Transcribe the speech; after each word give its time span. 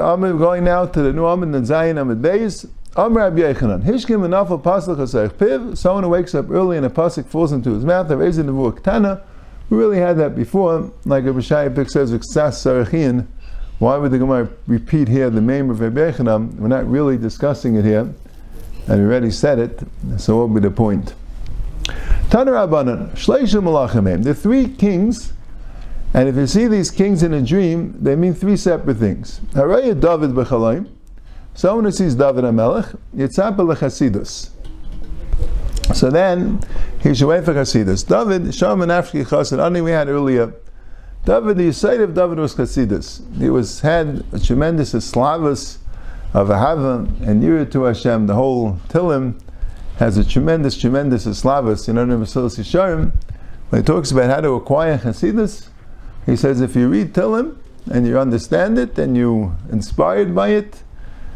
I'm 0.00 0.22
going 0.38 0.64
now 0.64 0.86
to 0.86 1.02
the 1.02 1.12
new 1.12 1.26
Amid 1.26 1.54
and 1.54 1.66
Zayin 1.66 2.00
Amid 2.00 2.22
Beis. 2.22 2.66
Amr 2.96 3.20
Rabbi 3.20 3.40
Yochanan. 3.40 3.82
Hishkim 3.82 4.26
enafal 4.26 4.62
pasuk 4.62 4.96
hasayich 4.96 5.32
piv. 5.32 5.76
Someone 5.76 6.04
who 6.04 6.08
wakes 6.08 6.34
up 6.34 6.50
early 6.50 6.78
and 6.78 6.86
a 6.86 6.88
pasuk 6.88 7.26
falls 7.26 7.52
into 7.52 7.74
his 7.74 7.84
mouth. 7.84 8.08
There 8.08 8.22
is 8.22 8.38
a 8.38 8.44
nevuah 8.44 8.80
ktana. 8.80 9.22
We 9.68 9.76
really 9.76 9.98
had 9.98 10.16
that 10.16 10.34
before. 10.34 10.90
Like 11.04 11.24
Rabbi 11.26 11.40
Shai 11.40 11.68
Pik 11.68 11.90
says, 11.90 12.12
Ksas 12.12 12.54
Sarachin. 12.54 13.26
Why 13.78 13.98
would 13.98 14.10
the 14.10 14.18
Gemara 14.18 14.48
repeat 14.66 15.06
here 15.06 15.28
the 15.28 15.42
name 15.42 15.68
of 15.68 15.80
Rabbi 15.80 16.12
Yochanan? 16.12 16.54
We're 16.54 16.68
not 16.68 16.88
really 16.88 17.18
discussing 17.18 17.76
it 17.76 17.84
here. 17.84 18.12
And 18.88 19.00
we 19.00 19.04
already 19.04 19.30
said 19.30 19.58
it. 19.58 19.80
So 20.16 20.38
what 20.38 20.48
would 20.48 20.62
be 20.62 20.66
the 20.66 20.74
point? 20.74 21.12
Tana 22.30 22.52
Rabbanan. 22.52 23.10
Shleishim 23.10 23.64
Malachim. 23.64 24.24
The 24.24 24.34
three 24.34 24.66
kings 24.66 25.34
and 26.12 26.28
if 26.28 26.36
you 26.36 26.46
see 26.46 26.66
these 26.66 26.90
kings 26.90 27.22
in 27.22 27.32
a 27.34 27.42
dream, 27.42 27.96
they 28.00 28.16
mean 28.16 28.34
three 28.34 28.56
separate 28.56 28.96
things. 28.96 29.40
Haraya 29.52 29.98
David 29.98 30.30
b'chalayim. 30.30 30.90
Someone 31.54 31.84
who 31.84 31.90
sees 31.90 32.14
David 32.14 32.44
HaMelech, 32.44 32.96
Yitzhak 33.14 33.56
Chasidus. 33.56 34.50
So 35.94 36.10
then, 36.10 36.60
he 37.00 37.14
should 37.14 37.26
wait 37.26 37.44
for 37.44 37.52
Chasidus. 37.52 38.06
David, 38.06 38.54
Shalom 38.54 38.82
and 38.82 38.90
Afshki 38.90 39.24
Chassid, 39.24 39.58
only 39.58 39.80
we 39.80 39.90
had 39.90 40.08
earlier. 40.08 40.54
David, 41.24 41.58
the 41.58 41.72
side 41.72 42.00
of 42.00 42.14
David 42.14 42.38
was 42.38 42.54
Chasidus. 42.54 43.22
He 43.36 43.50
was 43.50 43.80
had 43.80 44.24
a 44.32 44.38
tremendous 44.38 44.94
slavus 44.94 45.78
of 46.32 46.48
Ahava 46.48 47.06
and 47.26 47.40
near 47.40 47.64
to 47.64 47.82
Hashem. 47.82 48.26
The 48.26 48.34
whole 48.34 48.74
Tilim 48.88 49.40
has 49.98 50.16
a 50.16 50.24
tremendous, 50.24 50.78
tremendous 50.78 51.26
slavus. 51.26 51.88
You 51.88 51.94
know, 51.94 52.02
in 52.02 52.08
Mesilas 52.08 52.58
Yesharim, 52.58 53.12
when 53.68 53.82
he 53.82 53.86
talks 53.86 54.10
about 54.10 54.30
how 54.30 54.40
to 54.40 54.52
acquire 54.54 54.96
Chasidus, 54.98 55.69
he 56.30 56.36
says 56.36 56.60
if 56.60 56.76
you 56.76 56.88
read 56.88 57.12
Tilim 57.12 57.56
and 57.90 58.06
you 58.06 58.16
understand 58.16 58.78
it 58.78 58.96
and 58.98 59.16
you 59.16 59.56
inspired 59.72 60.32
by 60.32 60.50
it, 60.50 60.82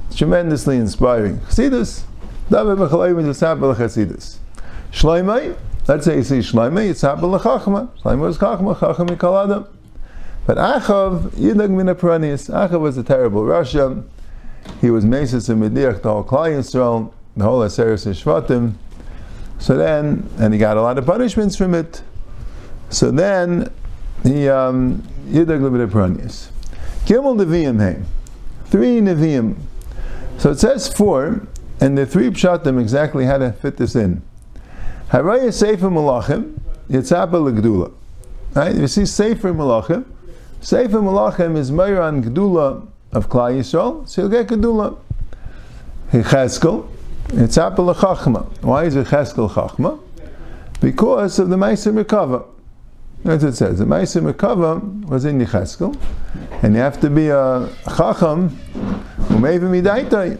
it's 0.06 0.16
tremendously 0.16 0.76
inspiring. 0.76 1.38
Chassidus, 1.38 2.04
David 2.48 2.78
B'chalayim 2.78 3.28
is 3.28 3.42
a 3.42 3.46
Chassidus. 3.46 4.36
Shloimei, 4.92 5.56
let's 5.88 6.04
say 6.04 6.18
you 6.18 6.22
see 6.22 6.38
Shloimei, 6.38 6.90
it's 6.90 7.02
Sabal 7.02 7.40
Chachma. 7.40 7.88
Shloimei 8.02 8.20
was 8.20 8.38
Chachma, 8.38 8.78
Chacham 8.78 9.08
Mikaladam. 9.08 9.68
But 10.46 10.58
Achav, 10.58 11.30
Yidag 11.30 11.70
Min 11.70 11.86
Achav 11.86 12.78
was 12.78 12.96
a 12.96 13.02
terrible 13.02 13.42
Rasha. 13.42 14.04
He 14.80 14.90
was 14.90 15.04
Mesis 15.04 15.48
and 15.48 15.60
Mediach, 15.60 16.02
the 16.02 16.12
whole 16.12 16.22
Klai 16.22 16.52
Yisrael, 16.52 17.12
the 17.36 17.42
whole 17.42 17.60
Aseris 17.60 18.06
Shvatim. 18.06 18.74
So 19.58 19.76
then, 19.76 20.30
and 20.38 20.54
he 20.54 20.60
got 20.60 20.76
a 20.76 20.82
lot 20.82 20.98
of 20.98 21.06
punishments 21.06 21.56
from 21.56 21.74
it. 21.74 22.02
So 22.90 23.10
then, 23.10 23.72
he 24.24 24.48
um, 24.48 25.02
Yidag 25.28 25.60
Levidah 25.60 25.86
Paranias. 25.86 26.48
Gimel 27.06 27.36
Nevi'im 27.36 27.78
Heim. 27.78 28.06
Three 28.66 29.00
Nevi'im. 29.00 29.56
So 30.38 30.50
it 30.50 30.58
says 30.58 30.88
four, 30.88 31.46
and 31.80 31.96
the 31.96 32.06
three 32.06 32.30
pshatim 32.30 32.80
exactly 32.80 33.26
how 33.26 33.38
to 33.38 33.52
fit 33.52 33.76
this 33.76 33.94
in. 33.94 34.22
Haraya 35.10 35.52
Sefer 35.52 35.90
Malachim, 35.90 36.58
Yitzapa 36.88 37.32
Legdula. 37.32 37.92
Right? 38.54 38.74
You 38.74 38.88
see 38.88 39.06
Sefer 39.06 39.52
Malachim. 39.52 40.04
Sefer 40.60 40.98
Malachim 40.98 41.56
is 41.56 41.70
Mayran 41.70 42.24
Gdula 42.24 42.86
of 43.12 43.28
Klal 43.28 43.58
Yisrael, 43.58 44.08
so 44.08 44.22
you'll 44.22 44.30
get 44.30 44.46
Gdula. 44.48 44.96
Cheskel, 46.10 46.88
Yitzapa 47.28 47.94
Lechachma. 47.94 48.46
Why 48.62 48.84
is 48.84 48.96
it 48.96 49.06
Cheskel 49.08 49.50
Chachma? 49.50 50.00
Because 50.80 51.38
of 51.38 51.48
the 51.48 51.56
Meiser 51.56 51.92
Merkava. 51.92 52.46
That's 53.24 53.42
what 53.42 53.52
it 53.54 53.56
says. 53.56 53.78
The 53.78 53.86
Maisa 53.86 54.20
Merkava 54.22 55.06
was 55.06 55.24
in 55.24 55.40
Yecheskel, 55.40 55.98
and 56.62 56.74
you 56.74 56.80
have 56.80 57.00
to 57.00 57.10
be 57.10 57.28
a 57.28 57.68
Chacham, 57.84 58.50
Umeva 59.28 59.62
Midaitai. 59.62 60.38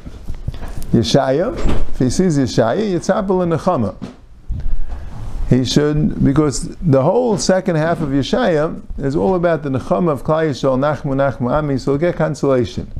Yeshaya, 0.93 1.57
if 1.89 1.99
he 1.99 2.09
sees 2.09 2.39
Yeshaya, 2.39 2.79
Yitzapel 2.79 3.43
and 3.43 3.53
Nechama. 3.53 3.97
He 5.51 5.65
should, 5.65 6.23
because 6.25 6.69
the 6.77 7.03
whole 7.03 7.37
second 7.37 7.75
half 7.77 8.01
of 8.01 8.11
Yeshaya 8.11 8.81
is 8.99 9.17
all 9.17 9.35
about 9.35 9.65
the 9.65 9.71
Nechama 9.71 10.13
of 10.13 10.23
Klai 10.23 10.51
Yisrael, 10.51 10.79
Nachmu, 10.79 11.17
Nachmu, 11.17 11.51
Ami, 11.51 11.79
so 11.79 11.93
he'll 11.93 11.99
get 11.99 12.15
consolation. 12.15 12.93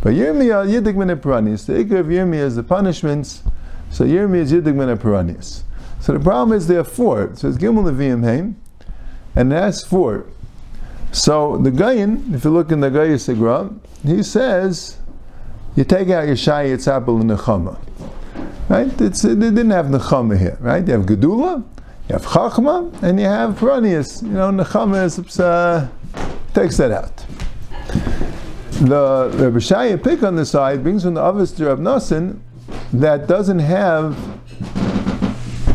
But 0.00 0.10
Yirmiyah, 0.10 0.80
Yidik 0.80 0.94
Min 0.94 1.18
Paranis, 1.18 1.66
the 1.66 1.72
Ikar 1.72 2.00
of 2.00 2.06
Yirmiyah 2.06 2.44
is 2.44 2.56
the 2.56 2.62
punishments, 2.62 3.42
so 3.90 4.04
Yirmiyah 4.04 4.36
is 4.36 4.52
Yidik 4.52 4.74
Min 4.74 4.96
Paranis. 4.96 5.62
So 5.98 6.12
the 6.12 6.20
problem 6.20 6.56
is 6.56 6.68
there 6.68 6.80
are 6.80 6.84
four. 6.84 7.34
So 7.34 7.48
it's 7.48 7.58
Gimel 7.58 7.90
Nevi'im 7.90 8.22
Haim, 8.22 8.60
and 9.36 9.52
that's 9.52 9.84
four. 9.84 10.26
So 11.12 11.56
the 11.58 11.70
Gayin, 11.70 12.34
if 12.34 12.44
you 12.44 12.50
look 12.50 12.70
in 12.70 12.80
the 12.80 12.90
Gaya 12.90 13.16
Sigra, 13.16 13.76
he 14.04 14.22
says, 14.22 14.98
you 15.76 15.84
take 15.84 16.08
out 16.10 16.26
your 16.26 16.36
Shai 16.36 16.66
Yitzapel 16.66 17.20
and 17.20 17.30
Nechama. 17.30 17.78
Right? 18.68 19.00
It's, 19.00 19.22
they 19.22 19.34
didn't 19.34 19.70
have 19.70 19.86
Nechama 19.86 20.38
here, 20.38 20.56
right? 20.60 20.86
You 20.86 20.94
have 20.94 21.06
Gedula, 21.06 21.64
you 22.08 22.12
have 22.12 22.24
Chachma, 22.24 23.02
and 23.02 23.18
you 23.18 23.26
have 23.26 23.56
Paranias. 23.56 24.22
You 24.22 24.28
know, 24.28 24.50
Nechama 24.50 25.04
is, 25.04 25.40
uh, 25.40 25.88
takes 26.54 26.76
that 26.76 26.92
out. 26.92 27.24
The 28.80 29.30
Rabbi 29.34 29.58
Shai 29.58 29.96
pick 29.96 30.22
on 30.22 30.36
the 30.36 30.46
side 30.46 30.82
brings 30.82 31.02
from 31.02 31.14
the 31.14 31.20
Avestir 31.20 31.70
of 31.70 31.80
Nasin 31.80 32.38
that 32.92 33.26
doesn't 33.26 33.58
have 33.58 34.39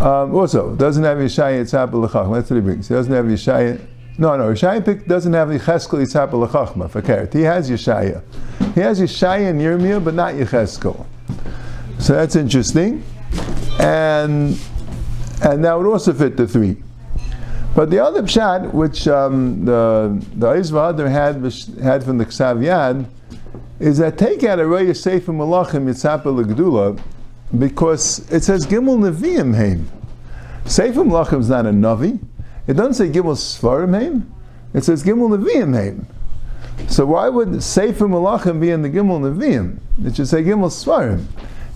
um, 0.02 0.36
also, 0.36 0.76
doesn't 0.76 1.04
have 1.04 1.18
Yeshaya 1.18 1.64
Yitzhak 1.64 1.94
L'chachma. 1.94 2.36
That's 2.36 2.50
what 2.50 2.56
he 2.56 2.62
brings. 2.62 2.88
He 2.88 2.94
doesn't 2.94 3.14
have 3.14 3.26
Yeshaya. 3.26 3.80
No, 4.18 4.38
no, 4.38 4.52
Yeshaya 4.52 5.08
doesn't 5.08 5.34
have 5.34 5.50
Yecheskel 5.50 6.04
Yitzhak 6.04 6.34
L'chachma 6.34 6.90
for 6.90 7.02
carrot. 7.02 7.34
He 7.34 7.42
has 7.42 7.70
Yeshaya. 7.70 8.22
He 8.74 8.82
has 8.82 9.00
Yeshaya 9.00 9.54
Yirmiyah, 9.54 10.04
but 10.04 10.14
not 10.14 10.34
Yecheskel. 10.36 11.06
So 12.00 12.14
that's 12.14 12.36
interesting. 12.36 13.04
And 13.80 14.60
and 15.42 15.66
that 15.66 15.78
would 15.78 15.88
also 15.88 16.14
fit 16.14 16.38
the 16.38 16.48
three. 16.48 16.78
But 17.76 17.90
the 17.90 18.00
other 18.00 18.24
pshat, 18.24 18.74
which 18.74 19.08
um, 19.08 19.66
the 19.66 20.24
the 20.36 20.48
Izvah 20.48 21.10
had 21.10 21.84
had 21.84 22.04
from 22.04 22.18
the 22.18 22.26
Ksav 22.26 22.60
Yad, 22.60 23.06
is 23.80 23.98
that 23.98 24.18
take 24.18 24.44
out 24.44 24.60
a 24.60 24.64
Raya 24.64 24.96
Sefer 24.96 25.34
Malachim 25.34 25.86
Yitzhak 25.86 26.24
L'gdula, 26.24 27.02
because 27.60 28.30
it 28.32 28.44
says 28.44 28.66
Gimel 28.66 28.98
Nevi'im 28.98 29.56
Haim. 29.56 29.90
Sefer 30.66 31.02
Malachim 31.02 31.40
is 31.40 31.50
not 31.50 31.66
a 31.66 31.70
Navi. 31.70 32.20
It 32.68 32.74
doesn't 32.74 32.96
say 32.96 33.10
Gimel 33.10 33.36
Svarim 33.36 33.98
Haim. 33.98 34.34
It 34.74 34.84
says 34.84 35.04
Gimel 35.04 35.38
Nevi'im 35.38 35.74
Haim. 35.74 36.08
So 36.90 37.06
why 37.06 37.30
would 37.30 37.62
Sefer 37.62 38.08
Malachim 38.08 38.60
be 38.60 38.72
in 38.72 38.82
the 38.82 38.90
Gimel 38.90 39.22
Nevi'im? 39.22 39.80
It 40.04 40.16
should 40.16 40.28
say 40.28 40.44
Gimel 40.44 40.72
Svarim. 40.72 41.26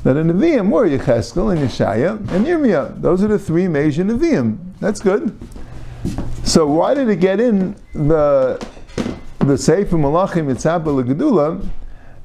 That 0.03 0.18
in 0.18 0.28
Nevi'im 0.28 0.69
were 0.69 0.88
Yecheskel 0.88 1.52
and 1.52 1.62
Yeshaya 1.62 2.18
and 2.31 2.46
Yirmiyah. 2.46 3.02
Those 3.02 3.24
are 3.24 3.28
the 3.28 3.40
three 3.40 3.68
major 3.68 4.03
Nevi'im. 4.03 4.58
That's 4.79 5.00
good. 5.00 5.38
So 6.44 6.66
why 6.66 6.94
did 6.94 7.09
it 7.09 7.18
get 7.18 7.40
in 7.40 7.75
the 7.94 8.66
the 9.40 9.58
Sefer 9.58 9.97
Malachim 9.97 10.52
Yitzhak 10.52 10.84
Gedula? 10.84 11.68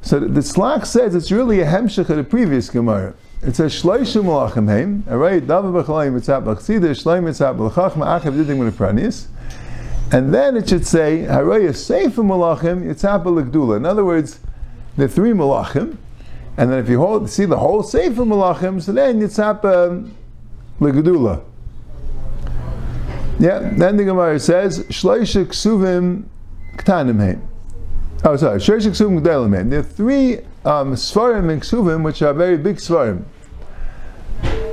So 0.02 0.20
the 0.20 0.40
Tzlach 0.40 0.86
says 0.86 1.14
it's 1.14 1.32
really 1.32 1.60
a 1.60 1.66
hemshech 1.66 2.08
of 2.10 2.16
the 2.16 2.24
previous 2.24 2.68
Gemara. 2.70 3.14
It 3.46 3.56
says 3.56 3.74
Shloishim 3.74 4.24
Malachim 4.24 4.68
Heim, 4.68 5.04
alright, 5.06 5.46
David 5.46 5.72
B'chalayim 5.72 6.18
Yitzhak 6.18 6.44
B'chsida, 6.44 6.92
Shloim 6.92 7.24
Yitzhak 7.24 7.58
B'chachma, 7.58 8.18
Achav 8.18 8.42
Didim 8.42 8.70
Pranis. 8.70 9.26
And 10.10 10.32
then 10.32 10.56
it 10.56 10.70
should 10.70 10.86
say, 10.86 11.26
Haraya 11.28 11.76
Sefer 11.76 12.22
Malachim 12.22 12.84
Yitzhak 12.84 13.22
B'legdula. 13.22 13.76
In 13.76 13.84
other 13.84 14.02
words, 14.02 14.40
the 14.96 15.08
three 15.08 15.32
Malachim, 15.32 15.98
and 16.56 16.72
then 16.72 16.78
if 16.78 16.88
you 16.88 16.98
hold, 16.98 17.28
see 17.28 17.44
the 17.44 17.58
whole 17.58 17.82
Sefer 17.82 18.22
Malachim, 18.22 18.80
so 18.80 18.92
then 18.92 19.20
Yitzhak 19.20 19.60
B'legdula. 20.80 21.42
Yeah, 23.38 23.58
then 23.58 23.98
the 23.98 24.04
Gemara 24.04 24.40
says, 24.40 24.84
Shloishik 24.84 25.48
Ksuvim 25.48 26.24
Ktanim 26.76 27.18
Heim. 27.18 27.46
Oh, 28.24 28.36
sorry, 28.36 28.58
Shloishik 28.58 28.92
Ksuvim 28.92 29.20
Gdelim 29.20 29.54
Heim. 29.54 29.68
There 29.68 29.80
are 29.80 29.82
three 29.82 30.38
um, 30.64 30.94
Svarim 30.94 31.52
and 31.52 31.60
Ksuvim, 31.60 32.02
which 32.02 32.22
are 32.22 32.32
very 32.32 32.56
big 32.56 32.76
Svarim. 32.76 33.24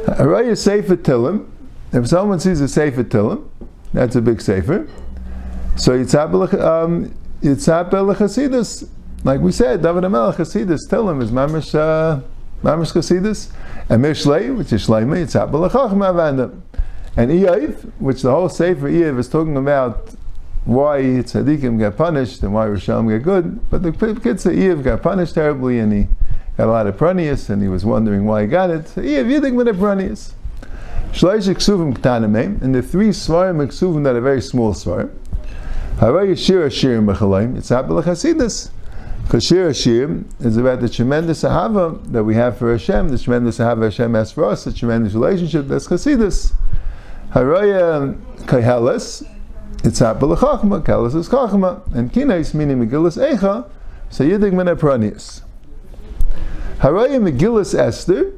Araya 0.05 0.57
Sefer 0.57 0.97
Tilim. 0.97 1.49
If 1.93 2.07
someone 2.07 2.39
sees 2.39 2.61
a 2.61 2.67
Sefer 2.67 3.03
Tilim, 3.03 3.47
that's 3.93 4.15
a 4.15 4.21
big 4.21 4.41
Sefer. 4.41 4.87
So 5.77 5.97
Yitzhak 5.97 6.59
um, 6.61 7.13
Chasidus, 7.41 8.87
like 9.23 9.41
we 9.41 9.51
said, 9.51 9.81
David 9.81 10.03
Amel 10.03 10.33
Chasidus 10.33 10.87
Tilim 10.89 11.21
is 11.21 11.31
Mamish 11.31 11.75
uh, 11.75 12.21
Mamish 12.63 12.93
Chasidus, 12.93 13.51
and 13.89 14.03
Mishlei, 14.03 14.55
which 14.55 14.71
is 14.73 14.87
Shleima, 14.87 15.25
Yitzhak 15.25 15.51
Belachach 15.51 15.91
Mavanda. 15.91 16.59
And 17.17 17.29
Eiv, 17.29 17.91
which 17.99 18.21
the 18.21 18.31
whole 18.31 18.47
Sefer 18.47 18.89
Eiv 18.89 19.19
is 19.19 19.27
talking 19.27 19.57
about 19.57 20.15
why 20.65 20.99
tzaddikim 21.01 21.79
get 21.79 21.97
punished 21.97 22.43
and 22.43 22.53
why 22.53 22.67
Rishon 22.67 23.09
get 23.09 23.23
good. 23.23 23.69
But 23.69 23.81
the 23.83 23.91
kids 23.91 24.43
say 24.43 24.55
Eiv 24.55 24.83
got 24.83 25.01
punished 25.01 25.33
terribly 25.33 25.79
and 25.79 25.91
he 25.91 26.07
got 26.57 26.67
a 26.67 26.71
lot 26.71 26.87
of 26.87 26.97
pranius, 26.97 27.49
and 27.49 27.61
he 27.61 27.67
was 27.67 27.85
wondering 27.85 28.25
why 28.25 28.43
he 28.43 28.47
got 28.47 28.69
it. 28.69 28.95
And 28.97 29.05
the 29.05 29.11
three 32.81 33.09
svarim 33.09 34.03
that 34.03 34.15
are 34.15 34.21
very 34.21 34.41
small 34.41 34.73
svarim. 34.73 35.11
It's 37.57 37.69
happened 37.69 38.03
chasidus. 38.03 38.71
Because 39.23 39.45
Shir 39.45 39.69
Hashir 39.69 40.25
is 40.43 40.57
about 40.57 40.81
the 40.81 40.89
tremendous 40.89 41.43
ahava 41.43 42.03
that 42.11 42.23
we 42.23 42.33
have 42.35 42.57
for 42.57 42.71
Hashem, 42.71 43.09
the 43.09 43.17
tremendous 43.17 43.59
ahava 43.59 43.83
Hashem 43.83 44.13
has 44.13 44.31
for 44.33 44.45
us, 44.45 44.65
the 44.65 44.73
tremendous 44.73 45.13
relationship 45.13 45.67
that's 45.67 45.87
Chasidus. 45.87 46.53
Haraya 47.31 48.19
Kaihelis, 48.39 49.23
it's 49.85 50.01
Apple 50.01 50.35
Chachma, 50.35 50.83
Kelis 50.83 51.15
is 51.15 51.29
Chachma, 51.29 51.81
and 51.95 52.11
Kinais 52.11 52.53
meaning 52.53 52.85
Megillus 52.85 53.17
Eicha, 53.17 53.69
so 54.09 54.25
Yidig 54.25 54.51
Mene 54.51 54.75
Pranius. 54.75 55.43
Haraya 56.81 57.21
Megillus 57.21 57.77
Esther, 57.77 58.33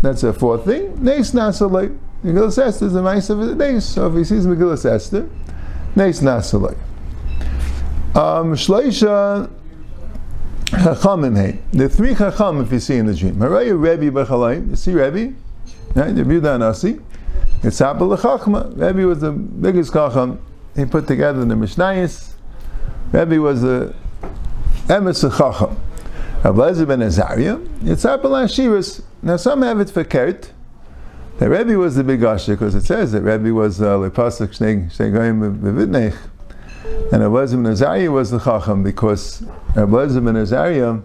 that's 0.00 0.22
a 0.22 0.32
fourth 0.32 0.64
thing, 0.64 1.02
Neis 1.04 1.32
Nasalai. 1.32 1.96
Megillus 2.24 2.56
Esther 2.56 2.86
is 2.86 2.94
the 2.94 3.02
mice 3.02 3.28
of 3.28 3.38
the 3.38 3.54
Neis, 3.54 3.84
so 3.84 4.08
if 4.08 4.14
he 4.14 4.24
sees 4.24 4.46
Megillus 4.46 4.86
Esther, 4.86 5.28
Neis 5.94 6.20
Nasalai. 6.22 6.74
Um, 8.14 8.54
Shleisha 8.54 9.50
Chachamim 10.64 11.36
hey. 11.36 11.58
The 11.72 11.90
three 11.90 12.14
Chacham, 12.14 12.62
if 12.62 12.72
you 12.72 12.80
see 12.80 12.96
in 12.96 13.04
the 13.04 13.14
dream. 13.14 13.34
Haraya 13.34 13.78
Rebbe 13.78 14.24
B'chalayim, 14.24 14.70
you 14.70 14.76
see 14.76 14.92
Rebbe, 14.92 15.34
right? 15.94 16.14
The 16.14 16.22
Yehuda 16.22 16.58
Nasi. 16.58 16.98
It's 17.62 17.82
Apple 17.82 18.08
Chachma. 18.16 18.70
Rebbe 18.70 19.06
was 19.06 19.20
the 19.20 19.32
biggest 19.32 19.92
Chacham. 19.92 20.40
He 20.74 20.86
put 20.86 21.06
together 21.06 21.44
the 21.44 21.54
Mishnayis. 21.54 22.32
Rebbe 23.12 23.38
was 23.38 23.60
the 23.60 23.94
Emes 24.86 25.20
Chacham. 25.36 25.76
Rabbi 26.46 26.84
ben 26.84 27.02
Azariah. 27.02 27.58
Apple 27.84 28.30
Ashiris. 28.30 29.02
Now 29.20 29.36
some 29.36 29.62
have 29.62 29.80
it 29.80 29.90
for 29.90 30.04
Kert. 30.04 30.52
The 31.38 31.50
Rebbe 31.50 31.76
was 31.76 31.96
the 31.96 32.04
big 32.04 32.22
Asher 32.22 32.52
because 32.52 32.76
it 32.76 32.84
says 32.84 33.10
that 33.12 33.22
Rebbe 33.22 33.52
was 33.52 33.82
uh, 33.82 33.96
Lepasach 33.96 34.56
Shnei 34.56 35.12
Goyim 35.12 35.60
B'vidnech. 35.60 36.16
And 37.12 37.24
Rabbi 37.24 37.46
ben 37.52 37.66
Azariah 37.66 38.12
was 38.12 38.30
the 38.30 38.38
Chacham 38.38 38.84
because 38.84 39.42
Rabbi 39.74 40.06
ben 40.20 40.36
Azariah, 40.36 41.00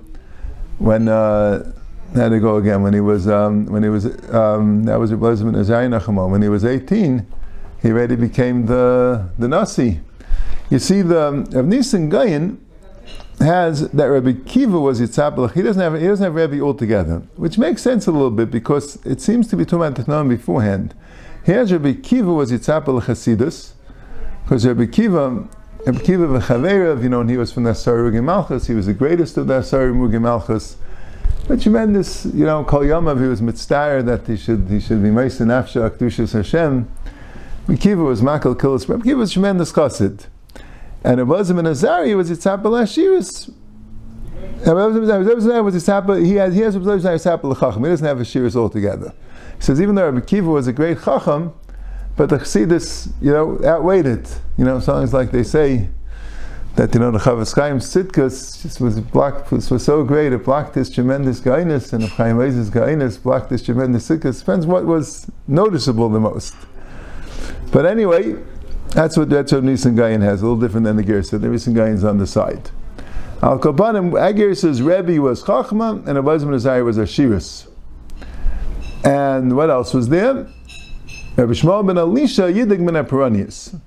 when 0.78 1.08
uh, 1.08 1.74
had 2.14 2.30
to 2.30 2.40
go 2.40 2.58
again 2.58 2.84
when 2.84 2.94
he 2.94 3.02
was 3.02 3.28
um, 3.28 3.66
when 3.66 3.82
he 3.82 3.90
was 3.90 4.06
um, 4.32 4.84
that 4.84 5.00
was 5.00 5.12
Rabbi 5.12 5.42
ben 5.42 5.56
Azariah 5.56 5.90
Nachamon. 5.90 6.30
When 6.30 6.44
he 6.44 6.50
was 6.50 6.64
eighteen, 6.64 7.26
he 7.82 7.90
already 7.90 8.16
became 8.16 8.68
the 8.68 9.28
the 9.40 9.48
Nasi. 9.48 10.02
You 10.70 10.78
see, 10.78 11.02
the 11.02 11.32
Rav 11.52 11.66
Nissim 11.66 12.10
Gaon 12.12 12.64
has 13.42 13.90
that 13.92 14.06
Rabbi 14.06 14.34
Kiva 14.46 14.80
was 14.80 15.02
Yitzhak. 15.02 15.54
He 15.54 15.62
doesn't 15.62 15.82
have 15.82 16.00
he 16.00 16.08
doesn't 16.08 16.24
have 16.24 16.36
Rabbi 16.36 16.60
altogether, 16.60 17.24
which 17.36 17.58
makes 17.58 17.82
sense 17.82 18.08
a 18.08 18.12
little 18.12 18.32
bit 18.32 18.52
because 18.52 19.04
it 19.06 19.22
seems 19.22 19.48
to 19.48 19.56
be 19.56 19.66
talking 19.66 19.86
about 19.86 20.06
Technon 20.06 20.30
beforehand. 20.30 20.94
He 21.46 21.52
has 21.54 21.72
Rabbi 21.72 21.94
Kiva 21.94 22.32
was 22.32 22.52
Yitzhak 22.52 22.86
Chasidus, 22.86 23.74
because 24.44 24.66
Rabbi 24.66 24.86
Kiva 24.86 25.48
Rabbi 25.86 26.00
Kiva 26.00 26.28
v'Chaverev, 26.28 27.02
you 27.02 27.10
know, 27.10 27.22
and 27.22 27.30
he 27.30 27.38
was 27.38 27.52
from 27.52 27.64
the 27.64 27.72
Asari 27.72 28.24
Malchus. 28.24 28.68
He 28.68 28.76
was 28.76 28.86
the 28.86 28.94
greatest 28.94 29.38
of 29.38 29.48
the 29.48 29.62
Asari 29.62 30.22
Malchus. 30.22 30.78
A 31.50 31.58
tremendous, 31.58 32.26
you 32.26 32.46
know, 32.46 32.64
Kol 32.64 32.82
Yamav, 32.82 33.20
he 33.20 33.28
was 33.28 33.42
mitzvah 33.42 34.04
that 34.04 34.28
he 34.28 34.38
should 34.38 34.68
he 34.70 34.80
should 34.80 35.02
be 35.02 35.10
Meisen 35.10 35.48
Afsha 35.48 35.90
Akdushas 35.90 36.34
Hashem. 36.34 36.88
Rabbi 37.68 37.82
Kiva 37.82 38.04
was 38.04 38.22
Makal 38.22 38.56
Kilis. 38.56 38.88
Rabbi 38.88 39.04
Kiva 39.04 39.18
was 39.18 39.32
tremendous 39.32 39.72
chassid. 39.72 40.28
And 41.04 41.28
wasn't 41.28 41.60
in 41.60 41.66
Azari, 41.66 42.16
was 42.16 42.30
Yitzhak 42.30 42.62
Lashiris. 42.62 43.52
was 44.66 45.76
Yitzhak, 45.76 46.26
he 46.26 46.36
has 46.36 46.54
he 46.54 46.62
has 46.62 46.76
Yitzhak 46.76 47.44
L'chacham. 47.44 47.84
He 47.84 47.90
doesn't 47.90 48.06
have 48.06 48.20
a 48.20 48.24
shiris 48.24 48.56
altogether. 48.56 49.14
He 49.56 49.62
says 49.62 49.82
even 49.82 49.96
though 49.96 50.10
Rabbi 50.10 50.26
Kiva 50.26 50.50
was 50.50 50.68
a 50.68 50.74
great 50.74 51.02
chacham, 51.04 51.54
but 52.16 52.30
the 52.30 52.38
chassidus, 52.38 53.12
you 53.22 53.32
know, 53.32 53.60
outweighed 53.64 54.06
it. 54.06 54.40
You 54.58 54.66
know, 54.66 54.80
songs 54.80 55.14
like 55.14 55.32
they 55.32 55.44
say 55.44 55.90
that 56.76 56.94
you 56.94 57.00
know 57.00 57.12
the 57.12 57.18
Chofetz 57.18 57.56
Chaim 57.56 57.80
Sitkus 57.80 58.80
was 58.80 59.00
blocked 59.00 59.52
was, 59.52 59.70
was 59.70 59.84
so 59.84 60.04
great 60.04 60.32
it 60.32 60.46
blocked 60.46 60.74
this 60.74 60.90
tremendous 60.90 61.42
gainus 61.42 61.92
and 61.94 62.04
the 62.04 62.08
Chazon 62.08 62.48
Ish's 62.48 62.70
gainus 62.70 63.22
blocked 63.22 63.50
this 63.50 63.64
tremendous 63.64 64.08
Sitkus. 64.08 64.40
Depends 64.40 64.66
what 64.66 64.86
was 64.86 65.30
noticeable 65.48 66.10
the 66.10 66.20
most. 66.20 66.56
But 67.72 67.86
anyway, 67.86 68.36
that's 68.92 69.18
what 69.18 69.30
that's 69.30 69.52
what 69.52 69.64
Nissim 69.64 69.96
Gaon 69.96 70.22
has, 70.22 70.42
a 70.42 70.46
little 70.46 70.60
different 70.60 70.86
than 70.86 70.98
the 70.98 71.04
Gersa. 71.04 71.40
The 71.42 71.48
Nissim 71.48 71.74
Gaon's 71.74 72.04
on 72.04 72.18
the 72.18 72.28
side. 72.28 72.70
Al 73.42 73.58
Kapanim, 73.58 74.12
Agir 74.12 74.56
says 74.56 74.82
Rebbe 74.82 75.20
was 75.20 75.44
Chachma 75.44 76.06
and 76.08 76.18
Abazim 76.18 76.50
Nazari 76.50 76.86
was 76.86 76.98
Ashiris. 76.98 77.68
And 79.04 79.56
what 79.56 79.72
else 79.72 79.94
was 79.94 80.10
there? 80.10 80.48
Rabbi 81.38 81.54
Shmuel 81.54 81.88
ben 81.88 81.98
Elisha 81.98 82.44
Yidig 82.44 82.86
ben 82.86 83.04
Aparanius. 83.04 83.80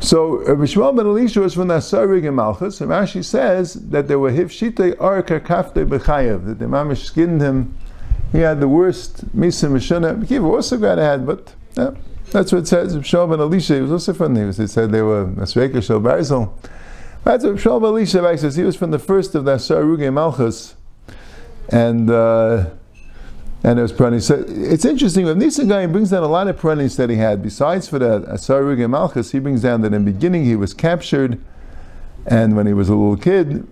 So 0.00 0.44
Rabbi 0.44 0.64
Shmuel 0.64 0.96
ben 0.96 1.06
Elisha 1.06 1.40
was 1.40 1.54
from 1.54 1.68
Nasarig 1.68 2.26
and 2.26 2.36
Malchus, 2.36 2.80
and 2.80 2.90
Rashi 2.90 3.24
says 3.24 3.74
that 3.74 4.06
there 4.06 4.18
were 4.18 4.32
hifshite 4.32 4.96
arka 4.96 5.40
kafte 5.40 5.88
bechayev, 5.88 6.44
that 6.46 6.58
the 6.58 6.66
mamish 6.66 7.04
skinned 7.04 7.40
him. 7.40 7.74
He 8.32 8.40
had 8.40 8.60
the 8.60 8.68
worst 8.68 9.34
misa 9.34 9.70
mishana. 9.70 10.28
Kiva 10.28 10.44
also 10.44 10.76
got 10.76 10.98
ahead, 10.98 11.24
but 11.24 11.54
yeah. 11.74 11.92
That's 12.30 12.52
what 12.52 12.58
it 12.58 12.68
says. 12.68 12.94
Shmuel 12.96 13.30
ben 13.30 13.40
Elisha, 13.40 13.76
he 13.76 13.80
was 13.80 13.90
also 13.90 14.12
from 14.12 14.34
the, 14.34 14.52
he 14.52 14.66
said 14.66 14.92
they 14.92 15.02
were 15.02 15.26
Masreka 15.26 15.82
Shel 15.82 16.00
Barzil. 16.00 16.52
That's 17.24 17.44
what 17.44 17.62
ben 17.62 17.84
Elisha 17.84 18.38
says. 18.38 18.56
He 18.56 18.64
was 18.64 18.76
from 18.76 18.90
the 18.90 18.98
first 18.98 19.34
of 19.34 19.44
the 19.44 19.56
Saruge 19.56 20.12
Malchus. 20.12 20.74
And, 21.70 22.10
uh, 22.10 22.70
and 23.62 23.78
it 23.78 23.82
was. 23.82 24.26
So 24.26 24.44
it's 24.46 24.84
interesting, 24.84 25.26
when 25.26 25.40
Nissim 25.40 25.68
Gaon 25.68 25.90
brings 25.90 26.10
down 26.10 26.22
a 26.22 26.28
lot 26.28 26.48
of 26.48 26.60
Pranis 26.60 26.96
that 26.96 27.10
he 27.10 27.16
had. 27.16 27.42
Besides 27.42 27.88
for 27.88 27.98
the 27.98 28.20
Saruge 28.20 28.88
Malchus, 28.88 29.32
he 29.32 29.38
brings 29.38 29.62
down 29.62 29.80
that 29.82 29.92
in 29.92 30.04
the 30.04 30.12
beginning 30.12 30.44
he 30.44 30.56
was 30.56 30.72
captured, 30.72 31.40
and 32.26 32.56
when 32.56 32.66
he 32.66 32.72
was 32.72 32.88
a 32.88 32.94
little 32.94 33.16
kid, 33.16 33.66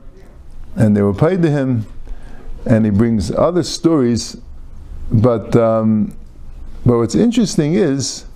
and 0.74 0.96
they 0.96 1.02
were 1.02 1.14
paid 1.14 1.40
to 1.42 1.50
him, 1.50 1.86
and 2.66 2.84
he 2.84 2.90
brings 2.90 3.30
other 3.30 3.62
stories. 3.62 4.36
But, 5.10 5.54
um, 5.54 6.16
but 6.84 6.98
what's 6.98 7.14
interesting 7.14 7.74
is, 7.74 8.26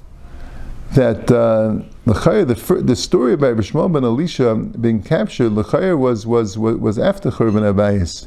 that 0.94 1.30
uh, 1.30 1.82
the, 2.04 2.82
the 2.84 2.96
story 2.96 3.32
about 3.32 3.56
Rishmael 3.56 3.92
ben 3.92 4.04
Elisha 4.04 4.56
being 4.56 5.02
captured, 5.02 5.52
L'chayr 5.52 5.96
was, 5.96 6.26
was, 6.26 6.58
was, 6.58 6.76
was 6.76 6.98
after 6.98 7.30
Churban 7.30 7.72
Abayis. 7.72 8.26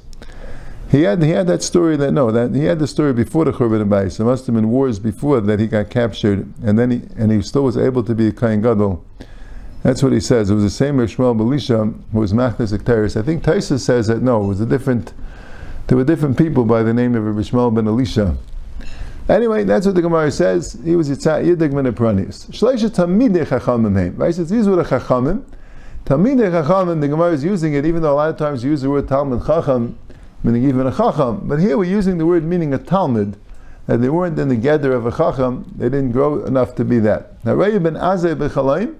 He 0.89 1.01
had, 1.01 1.23
he 1.23 1.31
had 1.31 1.47
that 1.47 1.63
story 1.63 1.97
that, 1.97 2.11
no, 2.11 2.31
that 2.31 2.53
he 2.53 2.65
had 2.65 2.79
the 2.79 2.87
story 2.87 3.13
before 3.13 3.45
the 3.45 3.51
Churban 3.51 3.83
Abayis. 3.85 4.17
There 4.17 4.25
must 4.25 4.45
have 4.45 4.55
been 4.55 4.69
wars 4.69 4.99
before 4.99 5.41
that 5.41 5.59
he 5.59 5.67
got 5.67 5.89
captured, 5.89 6.53
and 6.63 6.79
then 6.79 6.91
he, 6.91 7.01
and 7.17 7.31
he 7.31 7.41
still 7.41 7.63
was 7.63 7.77
able 7.77 8.03
to 8.03 8.15
be 8.15 8.27
a 8.27 8.31
Kain 8.31 8.61
Gadol. 8.61 9.03
That's 9.81 10.01
what 10.01 10.13
he 10.13 10.21
says. 10.21 10.49
It 10.49 10.53
was 10.53 10.63
the 10.63 10.69
same 10.69 10.97
Rishmael 10.97 11.37
ben 11.37 11.47
Elisha 11.47 11.85
who 12.13 12.19
was 12.19 12.31
Machnas 12.31 12.77
Ekteris. 12.77 13.19
I 13.19 13.23
think 13.23 13.43
Taisa 13.43 13.77
says 13.77 14.07
that, 14.07 14.21
no, 14.21 14.41
it 14.41 14.47
was 14.47 14.61
a 14.61 14.65
different, 14.65 15.13
there 15.87 15.97
were 15.97 16.05
different 16.05 16.37
people 16.37 16.63
by 16.63 16.83
the 16.83 16.93
name 16.93 17.15
of 17.15 17.23
Rishmael 17.23 17.75
ben 17.75 17.87
Elisha. 17.87 18.37
Anyway, 19.29 19.63
that's 19.63 19.85
what 19.85 19.95
the 19.95 20.01
Gemara 20.01 20.29
says. 20.31 20.77
He 20.83 20.95
was 20.95 21.09
Yitzhak 21.09 21.45
Yidig 21.45 21.71
min 21.71 21.85
Pranis. 21.93 22.49
Shleisha 22.49 22.89
Tamidei 22.89 23.45
Chachamim 23.45 23.95
heim. 23.95 24.15
Right? 24.17 24.35
Says 24.35 24.49
these 24.49 24.67
were 24.67 24.75
the 24.75 24.83
Chachamim. 24.83 25.43
Tamidei 26.05 26.51
Chachamim. 26.51 26.99
The 26.99 27.07
Gemara 27.07 27.31
is 27.31 27.43
using 27.43 27.73
it, 27.73 27.85
even 27.85 28.01
though 28.01 28.13
a 28.13 28.15
lot 28.15 28.29
of 28.29 28.37
times 28.37 28.63
you 28.63 28.71
use 28.71 28.81
the 28.81 28.89
word 28.89 29.07
Talmud 29.07 29.45
Chacham, 29.45 29.97
meaning 30.43 30.67
even 30.67 30.85
a 30.85 30.91
Chacham. 30.91 31.47
But 31.47 31.59
here 31.59 31.77
we're 31.77 31.85
using 31.85 32.17
the 32.17 32.25
word 32.25 32.43
meaning 32.43 32.73
a 32.73 32.77
Talmud. 32.77 33.37
That 33.87 34.01
they 34.01 34.09
weren't 34.09 34.39
in 34.39 34.47
the 34.47 34.55
gather 34.55 34.93
of 34.93 35.05
a 35.05 35.11
Chacham. 35.11 35.73
They 35.77 35.89
didn't 35.89 36.11
grow 36.11 36.43
enough 36.45 36.75
to 36.75 36.85
be 36.85 36.99
that. 36.99 37.43
Now, 37.45 37.55
Raya 37.55 37.81
ben 37.81 37.95
Azay 37.95 38.35
b'Chalaim. 38.35 38.95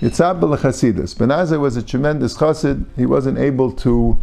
Yitzhak. 0.00 1.18
Ben 1.18 1.28
Azay 1.28 1.58
was 1.58 1.76
a 1.76 1.82
tremendous 1.82 2.36
chassid. 2.36 2.84
He 2.96 3.06
wasn't 3.06 3.38
able 3.38 3.72
to 3.72 4.18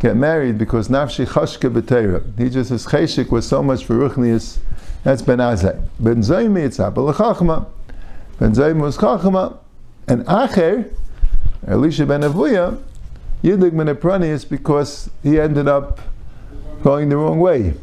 get 0.00 0.16
married 0.16 0.58
because 0.58 0.88
nafshi 0.88 1.26
chashke 1.26 1.72
b'teira. 1.72 2.38
He 2.38 2.50
just 2.50 2.70
his 2.70 2.86
cheshik 2.86 3.30
was 3.30 3.46
so 3.46 3.62
much 3.62 3.84
for 3.84 3.94
ruchnius 3.94 4.58
that's 5.02 5.22
Ben 5.22 5.38
Azai. 5.38 5.82
Ben 5.98 6.16
Zaymi 6.16 6.62
it's 6.62 6.78
Abel 6.78 7.12
Chachma. 7.12 7.66
Ben 8.38 8.52
Zaymi 8.52 8.80
was 8.80 8.98
Chachma. 8.98 9.56
And 10.06 10.26
Acher, 10.26 10.92
Elisha 11.66 12.04
ben 12.04 12.20
Avuya, 12.20 12.78
Yidik 13.42 13.76
ben 13.76 13.88
Apranius 13.88 14.44
because 14.44 15.08
he 15.22 15.40
ended 15.40 15.68
up 15.68 16.00
going 16.82 17.08
the 17.08 17.16
wrong 17.16 17.40
way. 17.40 17.74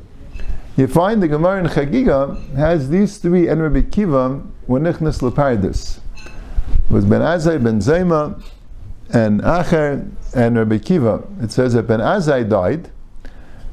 You 0.75 0.87
find 0.87 1.23
the 1.23 1.27
Gemara 1.27 1.61
in 1.61 1.65
Chagiga 1.65 2.55
has 2.55 2.89
these 2.89 3.17
three 3.17 3.47
and 3.47 3.63
Rabbi 3.63 3.81
Kiva 3.89 4.43
were 4.67 4.79
nichnas 4.79 5.19
leparadis. 5.21 5.99
It 6.67 6.91
was 6.91 7.03
Ben 7.05 7.21
Azai, 7.21 7.63
Ben 7.63 7.79
Zayma, 7.79 8.43
and 9.13 9.41
Acher, 9.41 10.09
and 10.35 10.57
Rabbi 10.57 10.79
Kiva. 10.79 11.23
It 11.41 11.51
says 11.51 11.73
that 11.73 11.83
Ben 11.83 11.99
Azai 11.99 12.47
died 12.47 12.89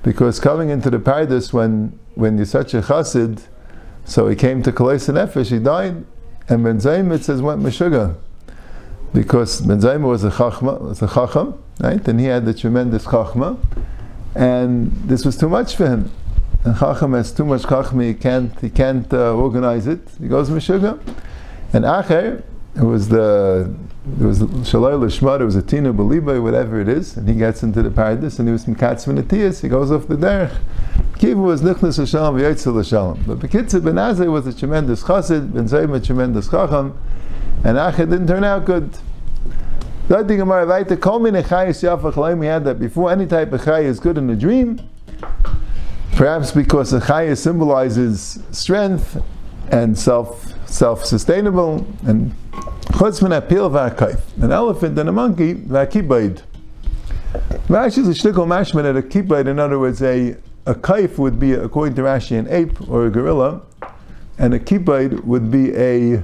because 0.02 0.38
coming 0.38 0.70
into 0.70 0.90
the 0.90 0.98
paradise 0.98 1.52
when 1.52 1.98
when 2.14 2.36
you're 2.36 2.46
such 2.46 2.74
a 2.74 2.80
chassid, 2.80 3.42
so 4.04 4.28
he 4.28 4.36
came 4.36 4.62
to 4.62 4.72
Kalais 4.72 5.08
and 5.08 5.18
Nefesh, 5.18 5.50
he 5.50 5.58
died, 5.58 6.04
and 6.48 6.62
Ben 6.62 6.78
Zaym, 6.78 7.12
it 7.12 7.24
says, 7.24 7.42
went 7.42 7.60
Meshuggah. 7.62 8.16
Because 9.12 9.60
Ben 9.60 9.80
Zaym 9.80 10.02
was 10.02 10.24
a 10.24 10.30
chachma, 10.30 10.80
was 10.80 11.02
a 11.02 11.08
chacham, 11.08 11.62
right? 11.80 12.06
And 12.06 12.20
he 12.20 12.26
had 12.26 12.44
the 12.44 12.54
tremendous 12.54 13.04
chachma, 13.04 13.58
and 14.34 14.92
this 15.08 15.24
was 15.24 15.36
too 15.36 15.48
much 15.48 15.76
for 15.76 15.86
him. 15.86 16.10
And 16.64 16.76
chacham 16.78 17.14
has 17.14 17.32
too 17.32 17.44
much 17.44 17.62
chachma, 17.62 18.06
he 18.06 18.14
can't, 18.14 18.58
he 18.60 18.70
can't 18.70 19.12
uh, 19.12 19.34
organize 19.34 19.86
it. 19.86 20.00
He 20.20 20.28
goes 20.28 20.50
Meshuggah. 20.50 21.00
And 21.72 21.84
Acher, 21.84 22.42
it 22.76 22.82
was 22.82 23.08
the 23.08 23.74
it 24.20 24.24
was 24.24 24.40
Shalai 24.40 24.98
Lishmad, 24.98 25.40
it 25.40 25.44
was 25.44 25.56
a 25.56 25.62
Tina 25.62 25.92
Beliba, 25.94 26.42
whatever 26.42 26.78
it 26.78 26.88
is, 26.88 27.16
and 27.16 27.26
he 27.26 27.34
gets 27.34 27.62
into 27.62 27.82
the 27.82 27.90
paradise 27.90 28.38
and 28.38 28.46
he 28.46 28.52
was 28.52 28.66
Mikatz 28.66 29.06
Minatias, 29.06 29.62
he 29.62 29.68
goes 29.68 29.90
off 29.90 30.08
the 30.08 30.16
derech. 30.16 30.54
Kiva 31.18 31.40
was 31.40 31.62
Nichnas 31.62 31.98
Hashalom, 31.98 32.38
V'yotzel 32.38 32.74
Hashalom. 32.74 33.26
But 33.26 33.38
Bekitza 33.38 33.82
Ben 33.82 33.94
Azai 33.94 34.30
was 34.30 34.46
a 34.46 34.52
tremendous 34.52 35.02
chassid, 35.02 35.54
Ben 35.54 35.64
Zayim 35.64 35.94
a 35.94 36.00
tremendous 36.00 36.50
chacham, 36.50 36.98
and 37.64 37.78
Achad 37.78 38.10
didn't 38.10 38.26
turn 38.26 38.44
out 38.44 38.66
good. 38.66 38.90
That 40.08 40.28
thing 40.28 40.36
Gemara 40.36 40.66
weiter, 40.66 40.96
kol 40.96 41.18
mine 41.18 41.32
chayis 41.32 41.82
yafach 41.82 42.38
we 42.38 42.46
had 42.46 42.64
that 42.64 42.78
before 42.78 43.10
any 43.10 43.26
type 43.26 43.54
of 43.54 43.64
chay 43.64 43.86
is 43.86 44.00
good 44.00 44.18
in 44.18 44.28
a 44.28 44.36
dream, 44.36 44.80
perhaps 46.12 46.52
because 46.52 46.90
the 46.90 47.00
chay 47.00 47.34
symbolizes 47.36 48.38
strength 48.50 49.22
and 49.70 49.98
self 49.98 50.52
self-sustainable, 50.68 51.86
and 52.06 52.34
chutz 52.94 53.20
min 53.20 53.32
apil 53.32 53.68
v'akaif, 53.70 54.20
an 54.40 54.52
elephant 54.52 54.96
and 54.96 55.08
a 55.08 55.12
monkey, 55.12 55.54
v'akibaid. 55.54 56.42
Rashi 57.66 57.98
is 57.98 58.08
a 58.08 58.12
shtickle 58.12 58.46
mashman 58.46 58.88
at 58.88 58.96
a 58.96 59.02
kibaid, 59.02 59.48
in 59.48 59.58
other 59.58 59.80
words, 59.80 60.00
a, 60.00 60.36
a 60.64 60.76
kaif 60.76 61.18
would 61.18 61.40
be, 61.40 61.54
according 61.54 61.96
to 61.96 62.02
Rashi, 62.02 62.38
an 62.38 62.46
ape 62.48 62.88
or 62.88 63.06
a 63.06 63.10
gorilla, 63.10 63.62
and 64.38 64.54
a 64.54 64.60
kibaid 64.60 65.24
would 65.24 65.50
be 65.50 65.74
a, 65.74 66.22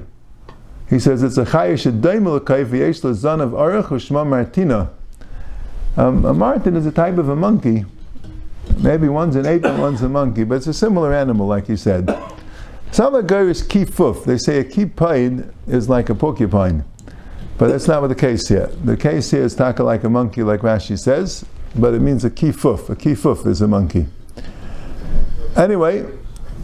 he 0.89 0.97
says 0.97 1.23
it's 1.23 1.37
a 1.37 1.43
chayish 1.43 1.91
daimel 1.99 2.39
kaif 2.39 2.67
v'yesh 2.67 3.13
zan 3.15 3.41
of 3.41 3.51
arach 3.51 3.87
u'shma 3.87 4.25
martina. 4.25 4.91
Um, 5.97 6.23
a 6.23 6.33
martin 6.33 6.77
is 6.77 6.85
a 6.85 6.91
type 6.93 7.17
of 7.17 7.27
a 7.27 7.35
monkey. 7.35 7.83
Maybe 8.77 9.09
one's 9.09 9.35
an 9.35 9.45
ape 9.45 9.65
and 9.65 9.77
one's 9.77 10.01
a 10.03 10.07
monkey, 10.07 10.45
but 10.45 10.55
it's 10.55 10.67
a 10.67 10.73
similar 10.73 11.13
animal, 11.13 11.47
like 11.47 11.67
he 11.67 11.75
said. 11.75 12.07
Some 12.91 13.15
of 13.15 13.31
is 13.31 13.63
kifuf. 13.63 14.25
They 14.25 14.37
say 14.37 14.59
a 14.59 14.65
kipine 14.65 15.53
is 15.65 15.87
like 15.87 16.09
a 16.09 16.15
porcupine. 16.15 16.83
But 17.57 17.69
that's 17.69 17.87
not 17.87 18.01
what 18.01 18.09
the 18.09 18.15
case 18.15 18.49
here. 18.49 18.67
The 18.83 18.97
case 18.97 19.31
here 19.31 19.43
is 19.43 19.55
taka 19.55 19.83
like 19.83 20.03
a 20.03 20.09
monkey, 20.09 20.43
like 20.43 20.59
Rashi 20.59 20.99
says, 20.99 21.45
but 21.75 21.93
it 21.93 22.01
means 22.01 22.25
a 22.25 22.29
kifuf. 22.29 22.89
A 22.89 22.95
kifuf 22.95 23.47
is 23.47 23.61
a 23.61 23.67
monkey. 23.67 24.07
Anyway, 25.55 26.05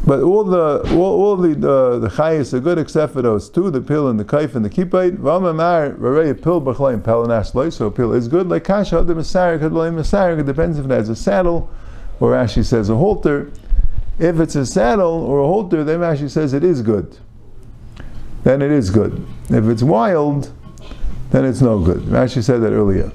but 0.06 0.22
all 0.22 0.44
the 0.44 0.82
all, 0.96 1.22
all 1.22 1.38
the 1.38 1.50
the, 1.50 2.00
the 2.00 2.08
chayas 2.10 2.54
are 2.54 2.60
good 2.60 2.78
except 2.78 3.14
for 3.14 3.22
those 3.22 3.50
two, 3.50 3.70
the 3.72 3.80
pill 3.80 4.10
and 4.10 4.20
the 4.20 4.26
kaif 4.26 4.56
and 4.56 4.66
the 4.66 4.70
kipite. 4.70 5.18
V'amamar 5.18 5.98
rarei 5.98 6.34
pill 6.42 6.62
b'chleim 6.62 7.02
pelanas 7.02 7.54
loy. 7.54 7.70
So 7.70 7.88
a 7.88 7.92
pill 7.92 8.12
is 8.12 8.28
good. 8.28 8.50
Like 8.50 8.66
kasha 8.66 9.02
the 9.04 9.14
masarik 9.14 9.60
hadloim 9.60 9.96
masarik. 9.96 10.40
It 10.40 10.46
depends 10.46 10.78
if 10.78 10.86
it 10.86 10.92
has 10.92 11.08
a 11.08 11.16
saddle, 11.16 11.70
or 12.20 12.32
Rashi 12.32 12.66
says 12.66 12.90
a 12.90 12.96
halter. 12.96 13.50
If 14.20 14.40
it's 14.40 14.56
a 14.56 14.66
saddle 14.66 15.24
or 15.24 15.40
a 15.40 15.46
halter, 15.46 15.84
then 15.84 16.00
Rashi 16.00 16.30
says 16.30 16.54
it 16.54 16.64
is 16.64 16.82
good. 16.82 17.18
Then 18.44 18.62
it 18.62 18.72
is 18.72 18.90
good. 18.90 19.26
If 19.50 19.66
it's 19.66 19.84
wild, 19.84 20.52
then 21.32 21.46
it's 21.46 21.62
no 21.62 21.80
good. 21.80 22.00
Rashi 22.04 22.44
said 22.44 22.62
that 22.62 22.72
earlier. 22.72 23.12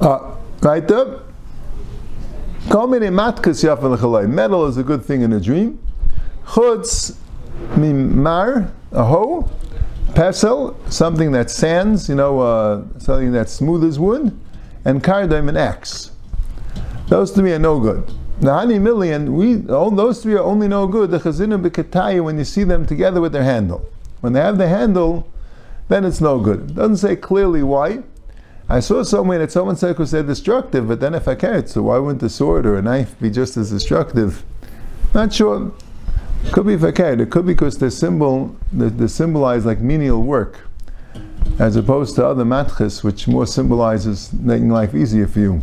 Uh, 0.00 0.36
right 0.62 0.90
up. 0.90 1.26
Metal 4.28 4.66
is 4.66 4.76
a 4.76 4.82
good 4.82 5.04
thing 5.04 5.22
in 5.22 5.32
a 5.32 5.40
dream. 5.40 5.78
Chutz 6.44 7.16
mimar, 7.74 8.70
a 8.92 9.04
hoe. 9.04 9.50
Pesel, 10.12 10.76
something 10.92 11.32
that 11.32 11.50
sands, 11.50 12.08
you 12.08 12.14
know, 12.14 12.40
uh, 12.40 12.82
something 12.98 13.32
that's 13.32 13.52
smooth 13.52 13.84
as 13.84 13.98
wood. 13.98 14.38
And 14.84 15.02
kardaim, 15.02 15.48
an 15.48 15.56
axe. 15.56 16.10
Those 17.08 17.32
to 17.32 17.42
me 17.42 17.52
are 17.52 17.58
no 17.58 17.80
good. 17.80 18.12
The 18.40 18.52
honey 18.52 18.78
million, 18.78 19.34
we 19.34 19.68
all 19.68 19.90
those 19.90 20.22
three 20.22 20.34
are 20.34 20.42
only 20.42 20.66
no 20.66 20.86
good. 20.86 21.10
The 21.10 21.18
chazinim 21.18 21.62
bekataya 21.68 22.24
when 22.24 22.38
you 22.38 22.44
see 22.44 22.64
them 22.64 22.86
together 22.86 23.20
with 23.20 23.32
their 23.32 23.44
handle. 23.44 23.86
When 24.22 24.32
they 24.32 24.40
have 24.40 24.56
the 24.56 24.68
handle, 24.68 25.28
then 25.88 26.06
it's 26.06 26.22
no 26.22 26.40
good. 26.40 26.70
It 26.70 26.74
doesn't 26.74 26.96
say 26.96 27.16
clearly 27.16 27.62
why. 27.62 28.02
I 28.66 28.80
saw 28.80 29.02
somewhere 29.02 29.38
that 29.40 29.52
someone 29.52 29.76
said 29.76 29.88
because 29.88 30.12
they're 30.12 30.22
destructive, 30.22 30.88
but 30.88 31.00
then 31.00 31.14
if 31.14 31.26
I 31.26 31.34
can't, 31.34 31.68
so 31.68 31.82
why 31.82 31.98
wouldn't 31.98 32.22
a 32.22 32.28
sword 32.30 32.64
or 32.64 32.78
a 32.78 32.82
knife 32.82 33.18
be 33.20 33.28
just 33.28 33.56
as 33.56 33.70
destructive? 33.70 34.44
Not 35.12 35.34
sure. 35.34 35.72
Could 36.52 36.66
be 36.66 36.92
can. 36.92 37.20
It 37.20 37.30
could 37.30 37.46
be 37.46 37.52
because 37.52 37.78
the 37.78 37.90
symbol, 37.90 38.56
they, 38.72 38.88
they 38.88 39.08
symbolize 39.08 39.66
like 39.66 39.80
menial 39.80 40.22
work, 40.22 40.60
as 41.58 41.76
opposed 41.76 42.14
to 42.16 42.26
other 42.26 42.44
matches, 42.44 43.04
which 43.04 43.28
more 43.28 43.46
symbolizes 43.46 44.32
making 44.32 44.70
life 44.70 44.94
easier 44.94 45.26
for 45.26 45.40
you. 45.40 45.62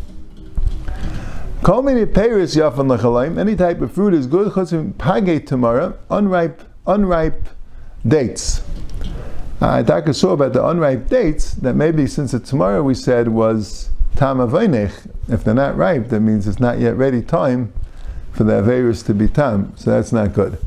Call 1.67 1.81
me 1.81 2.05
Paris 2.05 2.55
Yafan 2.55 2.87
Lachalaim. 2.87 3.37
Any 3.37 3.53
type 3.53 3.81
of 3.81 3.91
fruit 3.91 4.13
is 4.13 4.25
good. 4.25 4.53
Chutzim 4.53 4.97
Page 4.97 5.45
tomorrow. 5.45 5.99
Unripe, 6.09 6.61
unripe 6.87 7.45
dates. 8.07 8.61
I 9.59 9.81
uh, 9.81 10.01
I 10.07 10.11
saw 10.13 10.31
about 10.31 10.53
the 10.53 10.65
unripe 10.65 11.09
dates 11.09 11.55
that 11.55 11.73
maybe 11.73 12.07
since 12.07 12.31
the 12.31 12.39
tomorrow 12.39 12.81
we 12.81 12.93
said 12.93 13.27
was 13.27 13.89
Tam 14.15 14.37
Avainech. 14.37 15.11
If 15.27 15.43
they're 15.43 15.53
not 15.53 15.75
ripe, 15.75 16.07
that 16.07 16.21
means 16.21 16.47
it's 16.47 16.61
not 16.61 16.79
yet 16.79 16.95
ready 16.95 17.21
time 17.21 17.73
for 18.31 18.45
the 18.45 18.53
Averis 18.53 19.05
to 19.07 19.13
be 19.13 19.27
Tam. 19.27 19.75
So 19.75 19.91
that's 19.91 20.13
not 20.13 20.31
good. 20.31 20.57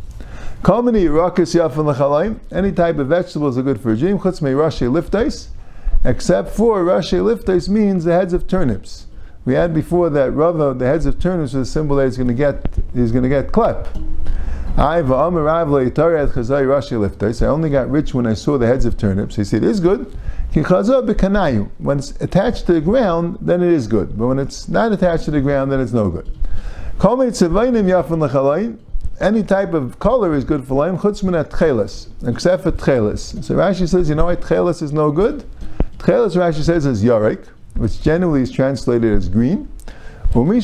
Call 0.62 0.83
me 0.83 0.92
Rakas 1.07 1.54
Yafan 1.54 1.95
Lachalaim. 1.95 2.40
Any 2.52 2.73
type 2.73 2.99
of 2.99 3.07
vegetables 3.07 3.57
are 3.57 3.62
good 3.62 3.80
for 3.80 3.92
a 3.92 3.97
dream. 3.97 4.19
Chutz 4.19 4.42
me 4.42 4.50
Rashi 4.50 4.87
Liftais. 4.87 5.49
Except 6.04 6.50
for 6.50 6.85
Rashi 6.85 7.21
Liftais 7.23 7.71
means 7.71 8.04
the 8.04 8.12
heads 8.12 8.35
of 8.35 8.47
turnips. 8.47 9.07
We 9.44 9.54
had 9.54 9.73
before 9.73 10.11
that 10.11 10.32
Rava, 10.32 10.75
the 10.75 10.87
heads 10.87 11.06
of 11.06 11.18
turnips, 11.18 11.54
was 11.54 11.68
a 11.68 11.70
symbol 11.73 11.97
that 11.97 12.04
he's 12.04 12.16
going 12.16 12.28
to 12.28 12.35
get. 12.35 12.62
He's 12.94 13.11
going 13.11 13.23
to 13.23 13.28
get 13.28 13.49
klep. 13.52 13.87
I 14.76 15.00
only 17.47 17.70
got 17.70 17.90
rich 17.90 18.14
when 18.14 18.26
I 18.26 18.35
saw 18.35 18.59
the 18.59 18.66
heads 18.66 18.85
of 18.85 18.97
turnips. 18.97 19.37
He 19.37 19.44
said, 19.44 19.64
"It 19.64 19.70
is 19.70 19.80
good." 19.80 20.14
When 20.52 21.99
it's 21.99 22.11
attached 22.20 22.66
to 22.66 22.73
the 22.75 22.80
ground, 22.80 23.38
then 23.40 23.62
it 23.62 23.73
is 23.73 23.87
good. 23.87 24.18
But 24.18 24.26
when 24.26 24.38
it's 24.38 24.68
not 24.68 24.92
attached 24.92 25.25
to 25.25 25.30
the 25.30 25.40
ground, 25.40 25.73
then 25.73 25.80
it's 25.80 25.92
no 25.92 26.11
good. 26.11 26.30
Any 29.20 29.42
type 29.42 29.75
of 29.75 29.99
color 29.99 30.35
is 30.35 30.44
good 30.44 30.66
for 30.66 30.75
lime, 30.75 30.94
except 30.94 31.12
for 32.62 32.73
tchelis. 32.73 33.44
So 33.44 33.54
Rashi 33.54 33.88
says, 33.88 34.09
you 34.09 34.14
know 34.14 34.25
why 34.26 34.37
tchelis 34.37 34.82
is 34.82 34.92
no 34.92 35.11
good? 35.11 35.44
Tchelis, 35.99 36.37
Rashi 36.37 36.62
says, 36.62 36.87
is 36.87 37.04
yarek 37.04 37.47
which 37.81 38.03
generally 38.03 38.43
is 38.43 38.51
translated 38.51 39.11
as 39.11 39.31
green. 39.31 39.67
Someone 40.35 40.55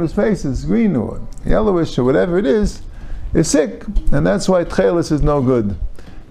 whose 0.00 0.12
face 0.12 0.44
is 0.44 0.64
green 0.64 0.94
or 0.94 1.20
yellowish 1.44 1.98
or 1.98 2.04
whatever 2.04 2.38
it 2.38 2.46
is, 2.46 2.82
is 3.34 3.50
sick, 3.50 3.82
and 4.12 4.24
that's 4.24 4.48
why 4.48 4.62
tchelis 4.62 5.10
is 5.10 5.22
no 5.22 5.42
good. 5.42 5.76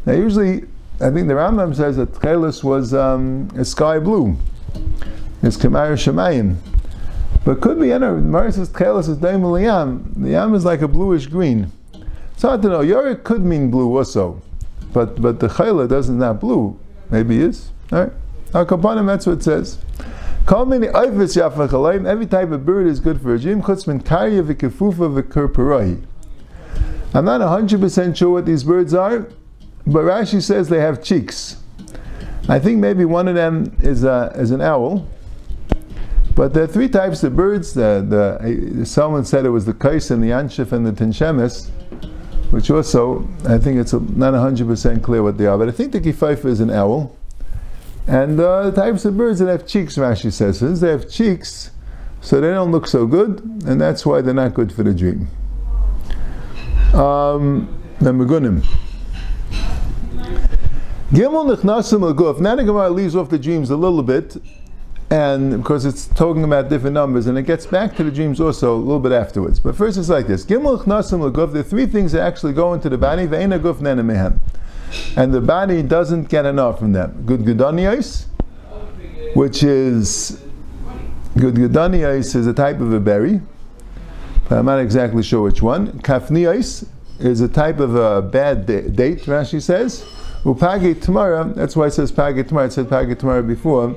Now, 0.05 0.13
usually, 0.13 0.63
I 1.01 1.11
think 1.11 1.27
the 1.27 1.33
Rambam 1.33 1.75
says 1.75 1.97
that 1.97 2.13
tchelis 2.13 2.63
was 2.63 2.93
um, 2.93 3.49
a 3.57 3.65
sky 3.65 3.99
blue. 3.99 4.37
It's 5.43 5.57
kamar 5.57 5.91
shemayim. 5.91 6.55
But 7.43 7.59
could 7.59 7.77
be, 7.77 7.87
you 7.87 7.99
know, 7.99 8.15
Mari 8.15 8.53
says 8.53 8.69
tchelis 8.69 9.09
is 9.09 9.17
daim 9.17 9.43
yam. 9.61 10.13
The 10.15 10.29
yam 10.29 10.55
is 10.55 10.63
like 10.63 10.81
a 10.81 10.87
bluish 10.87 11.27
green. 11.27 11.73
It's 12.33 12.41
hard 12.41 12.61
to 12.61 12.69
know. 12.69 12.79
Yorik 12.79 13.25
could 13.25 13.43
mean 13.43 13.69
blue 13.69 13.97
also, 13.97 14.41
but 14.93 15.21
but 15.21 15.41
the 15.41 15.49
chayla 15.49 15.89
doesn't 15.89 16.17
not 16.17 16.39
blue. 16.39 16.79
Maybe 17.09 17.41
is. 17.41 17.73
All 17.91 17.99
right. 17.99 18.13
Akapanim, 18.55 19.05
that's 19.05 19.25
what 19.27 19.39
it 19.39 19.43
says. 19.43 19.79
Every 22.07 22.25
type 22.25 22.51
of 22.51 22.65
bird 22.65 22.87
is 22.87 23.01
good 23.01 23.21
for 23.21 23.35
a 23.35 23.39
dream. 23.39 23.61
I'm 27.13 27.25
not 27.25 27.41
hundred 27.41 27.81
percent 27.81 28.17
sure 28.17 28.29
what 28.29 28.45
these 28.45 28.63
birds 28.63 28.93
are, 28.93 29.27
but 29.85 30.03
Rashi 30.05 30.41
says 30.41 30.69
they 30.69 30.79
have 30.79 31.03
cheeks. 31.03 31.57
I 32.47 32.59
think 32.59 32.79
maybe 32.79 33.03
one 33.03 33.27
of 33.27 33.35
them 33.35 33.75
is 33.81 34.05
a, 34.05 34.31
is 34.35 34.51
an 34.51 34.61
owl. 34.61 35.05
But 36.33 36.53
there 36.53 36.63
are 36.63 36.67
three 36.67 36.87
types 36.87 37.23
of 37.23 37.35
birds. 37.35 37.73
The, 37.73 38.05
the, 38.07 38.81
uh, 38.81 38.85
someone 38.85 39.25
said 39.25 39.45
it 39.45 39.49
was 39.49 39.65
the 39.65 39.73
kais 39.73 40.11
and 40.11 40.23
the 40.23 40.29
anshif 40.29 40.71
and 40.71 40.85
the 40.85 40.93
tinshemes, 40.93 41.71
which 42.51 42.69
also 42.69 43.27
I 43.45 43.57
think 43.57 43.79
it's 43.79 43.91
not 43.91 44.33
hundred 44.33 44.67
percent 44.67 45.03
clear 45.03 45.23
what 45.23 45.37
they 45.37 45.45
are. 45.45 45.57
But 45.57 45.67
I 45.67 45.71
think 45.71 45.91
the 45.91 45.99
kifaifa 45.99 46.45
is 46.45 46.61
an 46.61 46.69
owl. 46.71 47.17
And 48.07 48.39
uh, 48.39 48.69
the 48.69 48.71
types 48.71 49.03
of 49.05 49.17
birds 49.17 49.39
that 49.39 49.47
have 49.47 49.65
cheeks, 49.65 49.95
Rashi 49.95 50.31
says, 50.31 50.59
since 50.59 50.79
they 50.79 50.91
have 50.91 51.09
cheeks, 51.09 51.71
so 52.21 52.39
they 52.39 52.51
don't 52.51 52.71
look 52.71 52.87
so 52.87 53.07
good, 53.07 53.39
and 53.65 53.81
that's 53.81 54.05
why 54.05 54.21
they're 54.21 54.33
not 54.33 54.53
good 54.53 54.71
for 54.71 54.83
the 54.83 54.93
dream. 54.93 55.27
Um, 56.93 57.81
the 57.99 58.11
Megunim. 58.11 58.63
Gimel 61.11 61.55
Nichnasim 61.55 62.01
L'guf. 62.01 62.39
Now 62.39 62.55
the 62.55 62.89
leaves 62.89 63.15
off 63.15 63.29
the 63.29 63.39
dreams 63.39 63.71
a 63.71 63.75
little 63.75 64.03
bit, 64.03 64.37
and 65.09 65.57
because 65.57 65.85
it's 65.85 66.07
talking 66.07 66.43
about 66.43 66.69
different 66.69 66.93
numbers, 66.93 67.25
and 67.25 67.37
it 67.37 67.43
gets 67.43 67.65
back 67.65 67.95
to 67.95 68.03
the 68.03 68.11
dreams 68.11 68.39
also 68.39 68.75
a 68.75 68.77
little 68.77 68.99
bit 68.99 69.11
afterwards. 69.11 69.59
But 69.59 69.75
first 69.75 69.97
it's 69.97 70.09
like 70.09 70.27
this. 70.27 70.45
Gimel 70.45 70.83
Nichnasim 70.83 71.21
L'guf. 71.21 71.53
There 71.53 71.61
are 71.61 71.63
three 71.63 71.85
things 71.87 72.11
that 72.11 72.21
actually 72.21 72.53
go 72.53 72.73
into 72.73 72.89
the 72.89 72.97
body. 72.97 73.25
Ve'ena 73.27 73.59
guf 73.59 73.81
nena 73.81 74.03
mehem 74.03 74.39
and 75.15 75.33
the 75.33 75.41
body 75.41 75.81
doesn't 75.81 76.29
get 76.29 76.45
enough 76.45 76.79
from 76.79 76.91
them. 76.91 77.23
Good 77.25 77.41
gudanios, 77.41 78.25
which 79.33 79.63
is 79.63 80.41
good 81.37 81.55
gudanios 81.55 82.35
is 82.35 82.47
a 82.47 82.53
type 82.53 82.79
of 82.79 82.93
a 82.93 82.99
berry, 82.99 83.41
but 84.49 84.59
I'm 84.59 84.65
not 84.65 84.79
exactly 84.79 85.23
sure 85.23 85.41
which 85.41 85.61
one. 85.61 85.99
Kafnios, 85.99 86.87
is 87.19 87.41
a 87.41 87.47
type 87.47 87.79
of 87.79 87.95
a 87.95 88.21
bad 88.21 88.65
date, 88.65 89.21
Rashi 89.21 89.61
says. 89.61 90.03
Upagi 90.43 91.01
tomorrow, 91.01 91.45
that's 91.53 91.75
why 91.75 91.87
it 91.87 91.91
says 91.91 92.11
Pagi 92.11 92.43
tomorrow, 92.43 92.67
it 92.67 92.73
said 92.73 92.89
Pagi 92.89 93.15
tomorrow 93.15 93.41
before, 93.41 93.95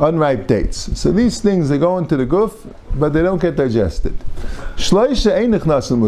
unripe 0.00 0.46
dates. 0.46 0.98
So 0.98 1.12
these 1.12 1.40
things, 1.40 1.68
they 1.68 1.78
go 1.78 1.98
into 1.98 2.16
the 2.16 2.24
guf, 2.24 2.54
but 2.94 3.12
they 3.12 3.22
don't 3.22 3.40
get 3.40 3.56
digested. 3.56 4.16
Shloisha 4.76 5.32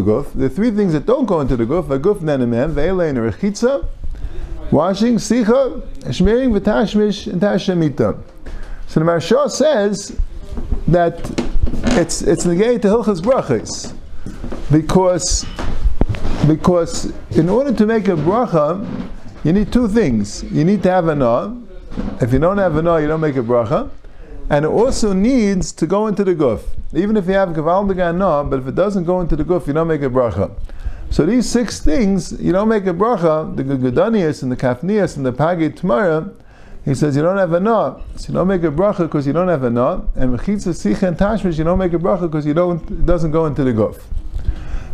guf. 0.05 0.33
The 0.33 0.49
three 0.49 0.71
things 0.71 0.93
that 0.95 1.07
don't 1.07 1.26
go 1.26 1.41
into 1.41 1.57
the 1.57 1.64
guf 1.64 1.91
are 1.91 1.99
guf 1.99 2.21
nenemem, 2.21 2.73
ve'elein 2.73 3.31
rechitza, 3.31 3.87
washing, 4.75 5.14
sicha, 5.19 5.81
shmiring, 6.11 6.59
v'tashmish, 6.59 7.33
and 7.33 7.40
tashamita. 7.40 8.21
So 8.88 8.99
the 8.99 9.07
Maharsha 9.07 9.49
says 9.49 10.19
that 10.88 11.14
it's 11.97 12.23
it's 12.23 12.45
negated 12.45 12.83
to 12.83 12.88
hilchas 12.88 13.21
brachas 13.21 13.95
because 14.73 15.47
because 16.49 17.12
in 17.31 17.49
order 17.49 17.73
to 17.73 17.87
make 17.87 18.09
a 18.09 18.16
bracha, 18.16 18.85
you 19.45 19.52
need 19.52 19.73
two 19.73 19.87
things. 19.87 20.43
You 20.43 20.64
need 20.64 20.83
to 20.83 20.90
have 20.90 21.07
a 21.07 21.14
na. 21.14 21.54
If 22.21 22.33
you 22.33 22.40
don't 22.40 22.59
have 22.59 22.75
a 22.75 22.83
na, 22.83 22.97
you 22.97 23.07
don't 23.07 23.21
make 23.21 23.37
a 23.37 23.43
bracha. 23.43 23.90
And 24.50 24.64
it 24.64 24.69
also 24.69 25.12
needs 25.12 25.71
to 25.73 25.87
go 25.87 26.09
into 26.09 26.25
the 26.25 26.35
guf. 26.35 26.62
Even 26.93 27.16
if 27.16 27.26
you 27.26 27.35
have 27.35 27.57
na, 27.57 28.43
but 28.43 28.59
if 28.59 28.66
it 28.66 28.75
doesn't 28.75 29.04
go 29.04 29.21
into 29.21 29.37
the 29.37 29.45
guf, 29.45 29.69
you 29.69 29.73
don't 29.73 29.87
make 29.87 30.02
a 30.02 30.11
bracha. 30.11 30.50
So 31.14 31.25
these 31.25 31.49
six 31.49 31.78
things, 31.78 32.33
you 32.40 32.50
don't 32.50 32.68
make 32.68 32.87
a 32.87 32.92
bracha, 32.92 33.54
the 33.54 33.62
Gudanias 33.62 34.42
and 34.42 34.50
the 34.50 34.56
Kafnias 34.56 35.16
and 35.16 35.25
the 35.25 35.33
Pagi 35.33 35.71
Tomorrow, 35.71 36.35
he 36.85 36.92
says 36.92 37.14
you 37.14 37.23
don't 37.23 37.37
have 37.37 37.52
a 37.52 37.61
na, 37.61 38.00
so 38.16 38.33
you 38.33 38.35
don't 38.35 38.49
make 38.49 38.64
a 38.64 38.73
bracha 38.73 39.02
because 39.02 39.25
you 39.25 39.33
don't 39.33 39.47
have 39.47 39.62
a 39.62 39.71
na, 39.71 40.00
and 40.16 40.37
mechitza 40.37 40.75
sicha 40.75 41.06
and 41.06 41.16
tashmish 41.16 41.56
you 41.56 41.62
don't 41.62 41.78
make 41.78 41.92
a 41.92 41.99
bracha 41.99 42.23
because 42.23 42.44
you 42.44 42.52
don't 42.52 42.83
it 42.90 43.06
doesn't 43.06 43.30
go 43.30 43.47
into 43.47 43.62
the 43.62 43.71
guf. 43.71 44.02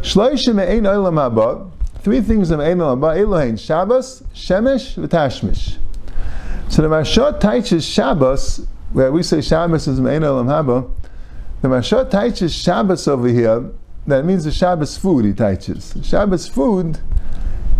Shloishim 0.02 0.60
ein 0.60 0.82
olam 0.82 1.14
haba. 1.14 1.70
Three 2.02 2.20
things 2.20 2.50
of 2.50 2.60
ein 2.60 2.76
olam 2.76 2.98
haba. 2.98 3.16
Elohein 3.16 3.58
Shabbos, 3.58 4.22
Shemesh, 4.34 5.02
v'Tashmish. 5.02 5.78
So 6.68 6.82
the 6.82 6.88
Maharsha 6.88 7.40
teaches 7.40 7.82
Shabbos, 7.86 8.66
where 8.92 9.10
we 9.10 9.22
say 9.22 9.40
Shabbos 9.40 9.88
is 9.88 9.98
ein 9.98 10.04
olam 10.04 10.48
haba. 10.48 10.86
The 11.62 11.68
Maharsha 11.68 12.10
teaches 12.10 12.54
Shabbos 12.54 13.08
over 13.08 13.28
here. 13.28 13.70
That 14.10 14.24
means 14.24 14.44
the 14.44 14.52
Shabbos 14.52 14.96
food 14.96 15.24
he 15.24 15.32
teaches. 15.32 15.96
Shabbos 16.02 16.48
food 16.48 16.98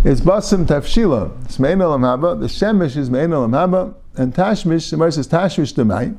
is 0.05 0.21
basim 0.21 0.67
tafshila. 0.67 1.45
It's 1.45 1.59
mein 1.59 1.79
olam 1.79 2.01
haba. 2.01 2.41
The 2.41 2.47
Shemesh 2.47 2.97
is 2.97 3.11
mein 3.11 3.31
olam 3.31 3.51
haba 3.51 3.95
and 4.17 4.35
Tashmish, 4.35 4.91
the 4.91 4.97
Gemara 4.97 5.13
says 5.13 5.29
Tashmish 5.29 5.75
Demai. 5.75 6.17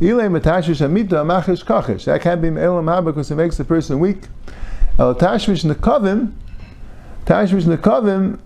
Ilay 0.00 0.40
Matashmish 0.40 0.84
Amita 0.84 1.16
Amachish 1.16 1.64
Kachish. 1.64 2.04
That 2.04 2.20
can't 2.20 2.40
be 2.40 2.48
Elam 2.48 2.86
Haba 2.86 3.06
because 3.06 3.30
it 3.30 3.36
makes 3.36 3.56
the 3.56 3.64
person 3.64 3.98
weak. 3.98 4.24
El 4.98 5.14
Tashmish 5.14 5.64
Nekavim, 5.64 6.32
Tashmish 7.24 7.64
Nekavim, 7.64 8.38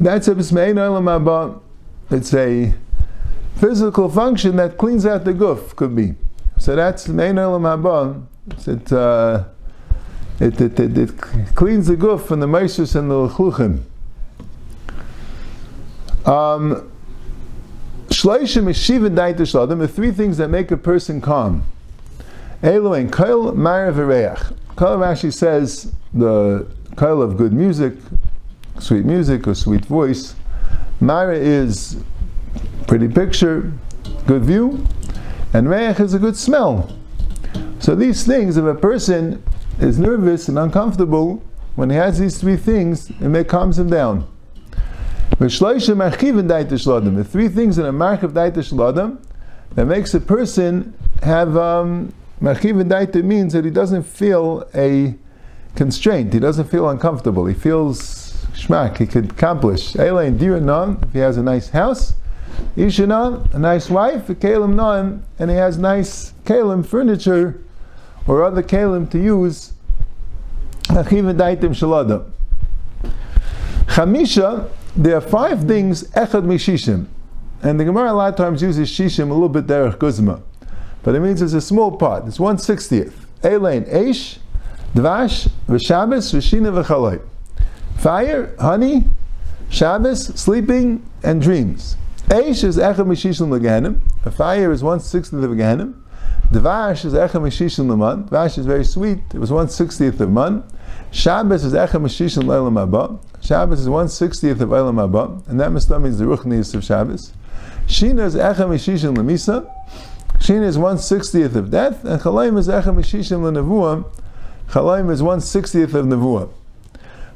that's 0.00 0.28
a 0.28 0.34
Bismain 0.34 0.78
Elam 0.78 1.04
Haba. 1.04 1.60
It's 2.10 2.32
a 2.32 2.74
physical 3.56 4.08
function 4.08 4.56
that 4.56 4.78
cleans 4.78 5.04
out 5.04 5.24
the 5.24 5.34
goof, 5.34 5.74
could 5.76 5.94
be. 5.94 6.14
So 6.58 6.76
that's 6.76 7.08
Mein 7.08 7.38
Elam 7.38 7.62
Haba. 7.62 8.24
It, 8.66 8.92
uh, 8.92 9.44
it, 10.40 10.60
it, 10.60 10.78
it, 10.78 10.98
it, 10.98 11.18
cleans 11.54 11.88
the 11.88 11.96
goof 11.96 12.24
from 12.24 12.40
the 12.40 12.46
Maisus 12.46 12.94
and 12.94 13.10
the 13.10 13.14
Lechluchim. 13.14 13.82
Um, 16.26 16.90
Shloishim 18.08 18.68
is 18.68 18.76
Shiva 18.76 19.10
Daita 19.10 19.40
Shladam, 19.40 19.78
the 19.78 19.88
three 19.88 20.12
things 20.12 20.38
that 20.38 20.48
make 20.48 20.70
a 20.70 20.76
person 20.76 21.20
calm. 21.20 21.64
Eloin, 22.62 23.10
Kail, 23.10 23.54
Mara, 23.54 23.92
V'reach. 23.92 24.56
Kail 24.76 24.98
Rashi 24.98 25.32
says 25.32 25.92
the 26.12 26.66
Kail 26.96 27.22
of 27.22 27.36
good 27.36 27.52
music, 27.52 27.94
sweet 28.78 29.04
music 29.04 29.46
or 29.46 29.54
sweet 29.54 29.84
voice. 29.84 30.34
Mara 31.00 31.36
is 31.36 32.02
pretty 32.86 33.08
picture, 33.08 33.72
good 34.26 34.44
view, 34.44 34.86
and 35.52 35.68
Reach 35.68 36.00
is 36.00 36.14
a 36.14 36.18
good 36.18 36.36
smell. 36.36 36.96
So 37.78 37.94
these 37.94 38.26
things, 38.26 38.56
if 38.56 38.64
a 38.64 38.74
person 38.74 39.42
is 39.80 39.98
nervous 39.98 40.48
and 40.48 40.58
uncomfortable, 40.58 41.42
when 41.76 41.90
he 41.90 41.96
has 41.96 42.18
these 42.18 42.38
three 42.40 42.56
things, 42.56 43.10
it 43.10 43.28
may 43.28 43.44
calms 43.44 43.78
him 43.78 43.88
down. 43.88 44.26
The 45.38 47.26
three 47.30 47.48
things 47.48 47.78
in 47.78 47.86
a 47.86 47.92
mark 47.92 48.22
of 48.24 48.32
daita 48.32 48.54
shlodam 48.54 49.18
that 49.74 49.84
makes 49.84 50.12
a 50.14 50.20
person 50.20 50.94
have 51.22 51.56
um, 51.56 52.12
daita 52.40 53.22
means 53.22 53.52
that 53.52 53.64
he 53.64 53.70
doesn't 53.70 54.02
feel 54.02 54.68
a 54.74 55.14
constraint. 55.76 56.32
He 56.32 56.40
doesn't 56.40 56.68
feel 56.68 56.88
uncomfortable. 56.88 57.46
He 57.46 57.54
feels 57.54 58.44
shmak. 58.54 58.96
He 58.96 59.06
could 59.06 59.30
accomplish. 59.30 59.94
Elaine 59.94 60.36
diranon 60.36 61.00
if 61.04 61.12
he 61.12 61.20
has 61.20 61.36
a 61.36 61.42
nice 61.42 61.68
house. 61.68 62.14
Ishana, 62.76 63.54
a 63.54 63.58
nice 63.60 63.88
wife, 63.88 64.26
kalim 64.26 64.74
non, 64.74 65.22
and 65.38 65.50
he 65.50 65.56
has 65.56 65.78
nice 65.78 66.32
kalim 66.44 66.84
furniture 66.84 67.62
or 68.28 68.44
other 68.44 68.62
kalim 68.62 69.10
to 69.10 69.18
use. 69.18 69.72
Machiv 70.84 71.36
daitim 71.36 71.74
shalodam. 71.74 72.30
Chamisha 73.86 74.70
there 74.96 75.16
are 75.16 75.20
five 75.20 75.64
things 75.64 76.04
echad 76.10 76.44
mishishim, 76.44 77.06
and 77.62 77.78
the 77.78 77.84
Gemara 77.84 78.10
a 78.10 78.14
lot 78.14 78.30
of 78.30 78.36
times 78.36 78.62
uses 78.62 78.90
shishim 78.90 79.30
a 79.30 79.32
little 79.32 79.48
bit 79.48 79.66
derech 79.66 79.98
guzma, 79.98 80.42
but 81.02 81.14
it 81.14 81.20
means 81.20 81.40
it's 81.40 81.52
a 81.52 81.60
small 81.60 81.96
part. 81.96 82.26
It's 82.26 82.40
one 82.40 82.58
sixtieth. 82.58 83.26
Elain 83.44 83.84
eish, 83.84 84.38
dvash, 84.94 85.48
v'shabbos, 85.68 86.34
v'shina 86.34 86.82
v'chaloi. 86.82 87.20
Fire, 87.98 88.54
honey, 88.58 89.04
Shabbos, 89.70 90.26
sleeping, 90.34 91.08
and 91.22 91.42
dreams. 91.42 91.96
Eish 92.28 92.64
is 92.64 92.76
echad 92.76 93.06
mishishim 93.06 93.48
leganim. 93.48 94.00
A 94.24 94.30
fire 94.30 94.72
is 94.72 94.82
one 94.82 94.98
sixtieth 94.98 95.44
of 95.44 95.50
Gehenim. 96.52 96.62
Dvash 96.62 97.04
is 97.04 97.14
echad 97.14 97.40
mishishim 97.42 97.88
leman. 97.88 98.24
Dvash 98.24 98.58
is 98.58 98.66
very 98.66 98.84
sweet. 98.84 99.20
It 99.34 99.38
was 99.38 99.52
one 99.52 99.68
sixtieth 99.68 100.20
of 100.20 100.30
man. 100.30 100.64
Shabbos 101.10 101.64
is 101.64 101.72
echad 101.72 102.00
mishishim 102.00 102.44
leilam 102.44 102.74
haba. 102.74 103.18
Shabbos 103.40 103.80
is 103.80 103.88
one 103.88 104.08
sixtieth 104.08 104.60
of 104.60 104.70
Eilam 104.70 104.96
Haba, 104.96 105.46
and 105.48 105.60
that 105.60 105.70
must 105.70 105.88
means 105.90 106.18
the 106.18 106.24
Ruchnius 106.24 106.74
of 106.74 106.82
Shabbos. 106.84 107.32
Shina 107.86 108.24
is 108.24 108.34
Echa 108.34 108.66
Mishishin 108.66 109.16
Lemisa. 109.16 109.72
Shina 110.38 110.64
is 110.64 110.76
one 110.76 110.98
sixtieth 110.98 111.54
of 111.54 111.70
death, 111.70 112.04
and 112.04 112.20
Chalayim 112.20 112.58
is 112.58 112.68
Echa 112.68 112.94
Mishishin 112.94 113.40
Lenevuah. 113.40 114.04
Chalayim 114.70 115.10
is 115.10 115.22
one 115.22 115.40
sixtieth 115.40 115.94
of 115.94 116.06
Nevuah. 116.06 116.50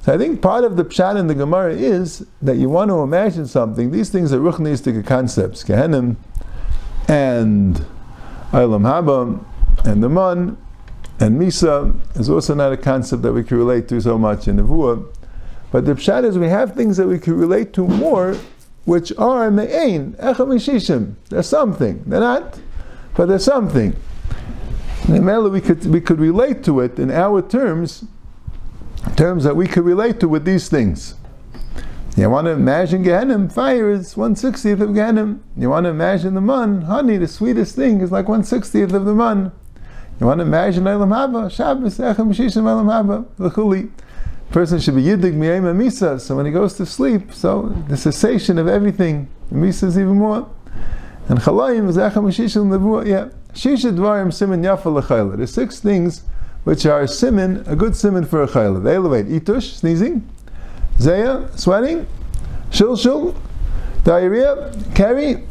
So 0.00 0.12
I 0.12 0.18
think 0.18 0.42
part 0.42 0.64
of 0.64 0.76
the 0.76 0.84
pshat 0.84 1.16
in 1.16 1.28
the 1.28 1.34
Gemara 1.34 1.72
is 1.72 2.26
that 2.42 2.56
you 2.56 2.68
want 2.68 2.90
to 2.90 3.00
imagine 3.00 3.46
something. 3.46 3.92
These 3.92 4.10
things 4.10 4.32
are 4.32 4.40
ruchnistic 4.40 5.06
concepts, 5.06 5.62
Gehenim 5.62 6.16
and 7.06 7.86
Eilam 8.52 8.82
Haba 8.82 9.42
and 9.86 10.02
the 10.02 10.08
Man 10.10 10.58
and 11.18 11.40
Misa 11.40 11.98
is 12.18 12.28
also 12.28 12.54
not 12.54 12.70
a 12.70 12.76
concept 12.76 13.22
that 13.22 13.32
we 13.32 13.42
can 13.42 13.56
relate 13.56 13.88
to 13.88 14.00
so 14.00 14.18
much 14.18 14.46
in 14.46 14.58
Nevuah. 14.58 15.06
But 15.70 15.86
the 15.86 15.94
pshat 15.94 16.24
is 16.24 16.38
we 16.38 16.48
have 16.48 16.74
things 16.74 16.98
that 16.98 17.08
we 17.08 17.18
can 17.18 17.38
relate 17.38 17.72
to 17.74 17.88
more, 17.88 18.36
which 18.84 19.10
are 19.16 19.50
me'ain, 19.50 20.12
echamishishim. 20.14 21.14
There's 21.30 21.46
something. 21.46 22.04
They're 22.04 22.20
not, 22.20 22.60
but 23.16 23.26
there's 23.26 23.44
something. 23.44 23.96
And 25.08 25.52
we 25.52 25.60
could 25.62 25.86
we 25.86 26.00
could 26.02 26.20
relate 26.20 26.62
to 26.64 26.80
it 26.80 26.98
in 26.98 27.10
our 27.10 27.40
terms, 27.40 28.04
terms 29.16 29.44
that 29.44 29.56
we 29.56 29.66
could 29.66 29.84
relate 29.84 30.20
to 30.20 30.28
with 30.28 30.44
these 30.44 30.68
things. 30.68 31.14
You 32.16 32.28
want 32.28 32.46
to 32.46 32.50
imagine 32.50 33.04
Gehenim, 33.04 33.50
fire 33.50 33.90
is 33.90 34.14
160th 34.14 34.80
of 34.80 34.90
Gehenim. 34.90 35.40
You 35.56 35.70
want 35.70 35.84
to 35.84 35.90
imagine 35.90 36.34
the 36.34 36.42
man, 36.42 36.82
honey, 36.82 37.16
the 37.16 37.26
sweetest 37.26 37.74
thing 37.74 38.00
is 38.00 38.12
like 38.12 38.26
160th 38.26 38.92
of 38.92 39.06
the 39.06 39.14
man. 39.14 39.50
You 40.20 40.26
want 40.26 40.40
to 40.40 40.44
imagine 40.44 40.86
Elam 40.86 41.08
Haba, 41.08 41.50
Shabbos, 41.50 41.98
Echem 41.98 42.34
Shishim 42.34 42.68
Elam 42.68 42.86
Haba, 42.86 43.26
L'chuli 43.38 43.90
person 44.52 44.78
should 44.78 44.94
be 44.94 45.02
yidig 45.02 45.34
miyayim 45.34 45.64
misa. 45.74 46.20
So 46.20 46.36
when 46.36 46.46
he 46.46 46.52
goes 46.52 46.74
to 46.74 46.86
sleep, 46.86 47.32
so 47.32 47.74
the 47.88 47.96
cessation 47.96 48.58
of 48.58 48.68
everything, 48.68 49.28
misa 49.50 49.84
is 49.84 49.98
even 49.98 50.18
more. 50.18 50.48
And 51.28 51.38
chalayim 51.38 51.88
is 51.88 51.96
echam 51.96 52.24
shishim 52.26 52.68
levuah. 52.68 53.06
Yeah, 53.06 53.28
shisha 53.54 53.96
dvarim 53.96 54.32
simin 54.32 54.62
yafa 54.62 55.02
lechayla. 55.02 55.38
There's 55.38 55.54
six 55.54 55.80
things 55.80 56.24
which 56.64 56.84
are 56.84 57.06
simin, 57.06 57.64
a 57.66 57.74
good 57.74 57.96
simin 57.96 58.26
for 58.26 58.42
a 58.42 58.46
chayla. 58.46 58.82
They 58.82 58.96
elevate 58.96 59.26
itush, 59.26 59.80
sneezing, 59.80 60.28
zaya, 60.98 61.48
sweating, 61.56 62.06
shilshul, 62.70 63.36
diarrhea, 64.04 64.72
carry, 64.94 65.44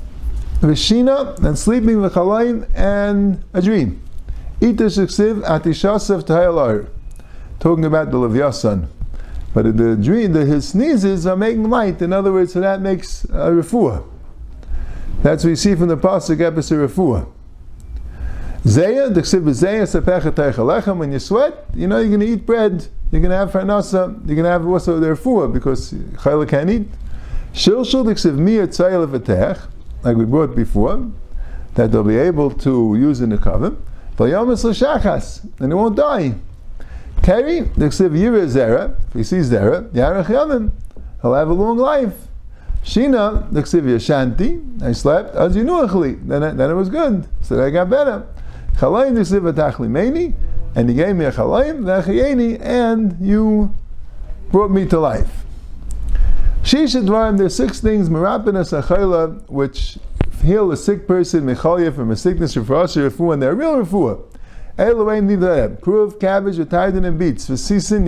vishina, 0.60 1.38
and 1.44 1.58
sleeping 1.58 1.98
v'chalayim, 1.98 2.70
and 2.76 3.44
a 3.54 3.62
dream. 3.62 4.02
Itush 4.60 4.98
iksiv 5.06 5.42
atishasav 5.42 6.24
tahayalar 6.24 6.88
talking 7.60 7.86
about 7.86 8.12
the 8.12 8.18
Levyasan. 8.18 8.88
But 9.54 9.78
the 9.78 9.96
dream, 9.96 10.34
the, 10.34 10.46
his 10.46 10.70
sneezes 10.70 11.26
are 11.26 11.36
making 11.36 11.70
light. 11.70 12.02
In 12.02 12.14
other 12.14 12.32
words, 12.32 12.54
so 12.54 12.62
that 12.62 12.82
makes 12.82 13.26
a 13.26 13.52
refuah. 13.52 14.04
That's 15.22 15.44
what 15.44 15.52
you 15.52 15.56
see 15.56 15.76
from 15.76 15.90
the 15.90 15.98
pasuk 15.98 16.42
episode 16.42 16.90
refuah. 16.90 17.28
Zeya, 18.64 19.12
the 19.12 19.22
ksiv 19.22 19.42
zeya 19.50 19.84
sepechet 19.84 20.34
lechem. 20.34 20.98
When 20.98 21.12
you 21.12 21.18
sweat, 21.18 21.66
you 21.74 21.88
know 21.88 21.98
you're 21.98 22.10
going 22.10 22.20
to 22.20 22.28
eat 22.28 22.46
bread. 22.46 22.88
you're 23.12 23.20
going 23.20 23.32
to 23.32 23.38
have 23.38 23.52
farnasa, 23.52 24.16
you're 24.28 24.36
going 24.36 24.44
to 24.44 24.52
have 24.52 24.68
also 24.68 25.00
their 25.00 25.16
refuah, 25.16 25.52
because 25.52 25.92
chayla 25.94 26.48
can't 26.48 26.70
eat. 26.70 26.88
Shil 27.54 27.90
shul 27.90 28.06
diksiv 28.06 28.38
miyah 28.38 28.68
tzayel 28.68 29.08
v'tech, 29.08 29.68
like 30.04 30.16
we 30.16 30.26
brought 30.26 30.56
before, 30.56 31.12
that 31.74 31.92
they'll 31.92 32.04
be 32.04 32.18
able 32.18 32.52
to 32.52 32.96
use 32.96 33.20
in 33.20 33.30
the 33.30 33.38
coven. 33.38 33.84
V'yomis 34.16 34.64
l'shachas, 34.64 35.44
and 35.60 35.72
it 35.72 35.76
won't 35.76 35.98
die. 35.98 36.36
Keri, 37.24 37.62
diksiv 37.62 38.12
yira 38.12 38.46
zera, 38.46 38.96
if 39.08 39.14
he 39.14 39.24
sees 39.24 39.50
zera, 39.50 39.90
yarech 39.90 40.26
yamim, 40.26 40.72
he'll 41.24 41.34
have 41.34 41.50
a 41.50 41.54
long 41.54 41.78
life. 41.78 42.28
Shina, 42.86 43.52
diksiv 43.52 43.82
yashanti, 43.84 44.84
I 44.84 44.92
slept, 44.92 45.36
as 45.36 45.56
you 45.56 45.64
knew 45.64 45.88
then 46.26 46.56
then 46.56 46.72
it 46.72 46.76
was 46.76 46.90
good, 46.90 47.28
so 47.42 47.66
I 47.66 47.72
got 47.72 47.90
better. 47.90 48.28
Chalayim 48.78 49.16
v'tachli 49.16 49.88
meini, 49.88 50.34
and 50.76 50.90
he 50.90 50.96
gave 50.96 51.16
me 51.16 51.26
a 51.26 51.32
chalayim, 51.32 51.84
v'achiyeni, 51.84 52.60
and 52.62 53.18
you 53.20 53.74
brought 54.52 54.72
me 54.72 54.86
to 54.86 55.00
life. 55.00 55.44
Shisha 56.64 57.06
dvarim, 57.06 57.38
there's 57.38 57.56
six 57.56 57.80
things, 57.80 58.10
merapinas 58.10 58.72
achayla, 58.80 59.50
which 59.50 59.98
heal 60.44 60.72
a 60.72 60.78
sick 60.78 61.08
person, 61.08 61.44
mechalya, 61.46 61.94
from 61.94 62.12
a 62.12 62.16
sickness, 62.16 62.56
refuah, 62.56 63.10
refuah, 63.10 63.34
and 63.34 63.42
they're 63.42 63.56
real 63.56 63.84
refuah. 63.84 64.22
Elowain 64.78 65.28
nidayim, 65.28 65.82
proof, 65.82 66.20
cabbage, 66.20 66.58
retardin, 66.58 67.06
and 67.06 67.18
beets, 67.18 67.48
for 67.48 67.58
season, 67.58 68.08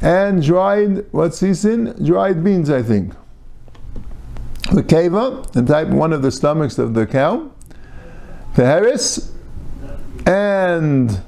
and 0.00 0.42
dried, 0.42 1.06
what 1.12 1.32
season? 1.32 2.04
Dried 2.04 2.42
beans, 2.42 2.68
I 2.70 2.82
think. 2.82 3.14
The 4.72 4.82
keva, 4.82 5.50
the 5.52 5.62
type 5.62 5.88
one 5.88 6.12
of 6.12 6.22
the 6.22 6.32
stomachs 6.32 6.78
of 6.78 6.94
the 6.94 7.06
cow. 7.06 7.51
The 8.54 8.66
Harris 8.66 9.32
and 10.26 11.22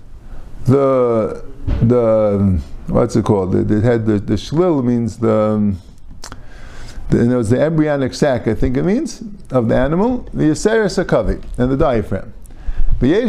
the, 0.66 1.42
the, 1.82 2.60
what's 2.88 3.16
it 3.16 3.24
called? 3.24 3.54
It, 3.54 3.70
it 3.70 3.82
had 3.82 4.04
the, 4.04 4.18
the 4.18 4.34
shlil 4.34 4.84
means 4.84 5.16
the, 5.18 5.74
the, 7.08 7.20
it 7.32 7.34
was 7.34 7.48
the 7.48 7.60
embryonic 7.60 8.12
sac, 8.12 8.46
I 8.46 8.54
think 8.54 8.76
it 8.76 8.82
means, 8.82 9.22
of 9.50 9.68
the 9.68 9.76
animal, 9.76 10.28
the 10.34 10.44
yaseris 10.44 11.02
akavi, 11.02 11.42
and 11.56 11.72
the 11.72 11.78
diaphragm. 11.78 12.34
It 13.00 13.24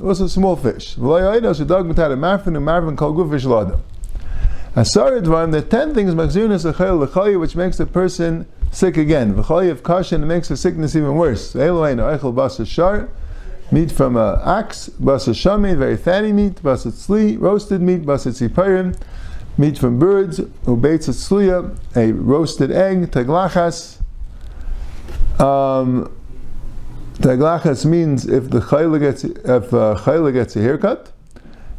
was 0.00 0.20
a 0.20 0.28
small 0.28 0.56
fish. 0.56 0.96
Asarid 4.76 5.50
the 5.52 5.62
ten 5.62 5.94
things 5.94 6.14
which 7.36 7.56
makes 7.56 7.76
the 7.78 7.86
person 7.86 8.46
sick 8.70 8.96
again. 8.96 9.34
V'choyev 9.34 9.76
kashin 9.76 10.26
makes 10.26 10.48
the 10.48 10.56
sickness 10.56 10.94
even 10.96 11.14
worse. 11.14 11.54
Meat 13.70 13.92
from 13.92 14.16
an 14.16 14.38
ox, 14.44 14.88
basa 14.98 15.34
shami, 15.34 15.76
very 15.76 15.98
fatty 15.98 16.32
meat, 16.32 16.54
basa 16.62 16.90
tzli, 16.90 17.38
roasted 17.38 17.82
meat, 17.82 18.02
basa 18.02 18.30
tziparim, 18.30 18.98
meat 19.58 19.76
from 19.76 19.98
birds, 19.98 20.40
ubeitza 20.64 21.10
tzliya, 21.10 21.76
a 21.94 22.12
roasted 22.12 22.70
egg, 22.70 23.10
taglachas. 23.10 24.00
Um, 25.38 26.10
taglachas 27.18 27.84
means 27.84 28.24
if 28.26 28.48
the 28.48 28.60
chayla 28.60 29.00
gets 29.00 29.24
if 29.24 29.74
uh, 29.74 30.30
gets 30.30 30.56
a 30.56 30.62
haircut, 30.62 31.12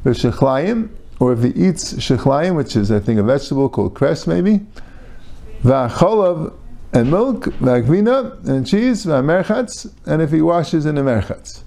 the 0.03 0.11
shechlayim, 0.11 0.89
or 1.19 1.33
if 1.33 1.41
he 1.41 1.49
eats 1.49 1.93
shechlayim, 1.93 2.55
which 2.55 2.75
is 2.75 2.91
I 2.91 2.99
think 2.99 3.19
a 3.19 3.23
vegetable 3.23 3.67
called 3.67 3.95
cress 3.95 4.27
maybe, 4.27 4.59
v'acholav 5.63 6.53
and 6.93 7.11
milk, 7.11 7.45
v'agvina 7.59 8.45
and 8.47 8.65
cheese, 8.65 9.05
v'amerchatz, 9.05 9.93
and 10.05 10.21
if 10.21 10.31
he 10.31 10.41
washes 10.41 10.85
in 10.85 10.97
a 10.97 11.03
merchatz. 11.03 11.63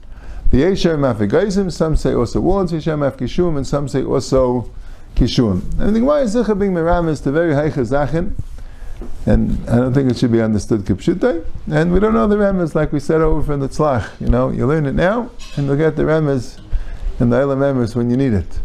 The 0.50 0.62
Yesher 0.62 0.98
Mafigaisim, 0.98 1.72
some 1.72 1.96
say 1.96 2.12
also 2.12 2.42
Wallens 2.42 2.72
Yesher 2.72 3.56
and 3.56 3.66
some 3.66 3.88
say 3.88 4.02
also 4.02 4.70
Kishum. 5.14 5.62
And 5.80 5.96
the 5.96 6.00
Gemara 6.00 6.22
is 6.22 6.35
being 6.35 6.74
Miram 6.74 7.08
is 7.08 7.22
the 7.22 7.32
very 7.32 7.54
high 7.54 7.70
Chazachin, 7.70 8.35
and 9.24 9.66
I 9.68 9.76
don't 9.76 9.94
think 9.94 10.11
it 10.11 10.18
should 10.18 10.32
be 10.32 10.42
understood 10.42 10.82
Kipshutai. 10.82 11.44
And 11.70 11.92
we 11.92 12.00
don't 12.00 12.12
know 12.12 12.26
the 12.26 12.37
Remes 12.37 12.74
like 12.74 12.92
we 12.92 13.00
said 13.00 13.20
over 13.20 13.42
from 13.42 13.61
the 13.61 13.68
Tzlach. 13.68 14.20
You 14.20 14.28
know, 14.28 14.50
you 14.50 14.66
learn 14.66 14.85
it 14.85 14.94
now, 14.94 15.30
and 15.56 15.66
you'll 15.66 15.76
get 15.76 15.96
the 15.96 16.02
Remes 16.02 16.61
and 17.18 17.32
the 17.32 17.37
Elam 17.38 17.61
Remes 17.61 17.94
when 17.94 18.11
you 18.11 18.16
need 18.16 18.32
it. 18.32 18.61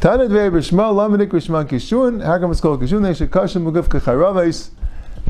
Tanad 0.00 0.30
Ve'er 0.30 0.50
B'Shma, 0.50 0.94
Lamadik 0.94 1.28
B'Shma 1.28 1.66
Kishun, 1.68 2.24
how 2.24 2.38
come 2.38 2.50
it's 2.50 2.62
called 2.62 2.80
Kishun? 2.80 3.02
They 3.02 3.12
should 3.12 3.30
Kashim 3.30 3.70
Muguf 3.70 3.88
Kacharavis. 3.88 4.70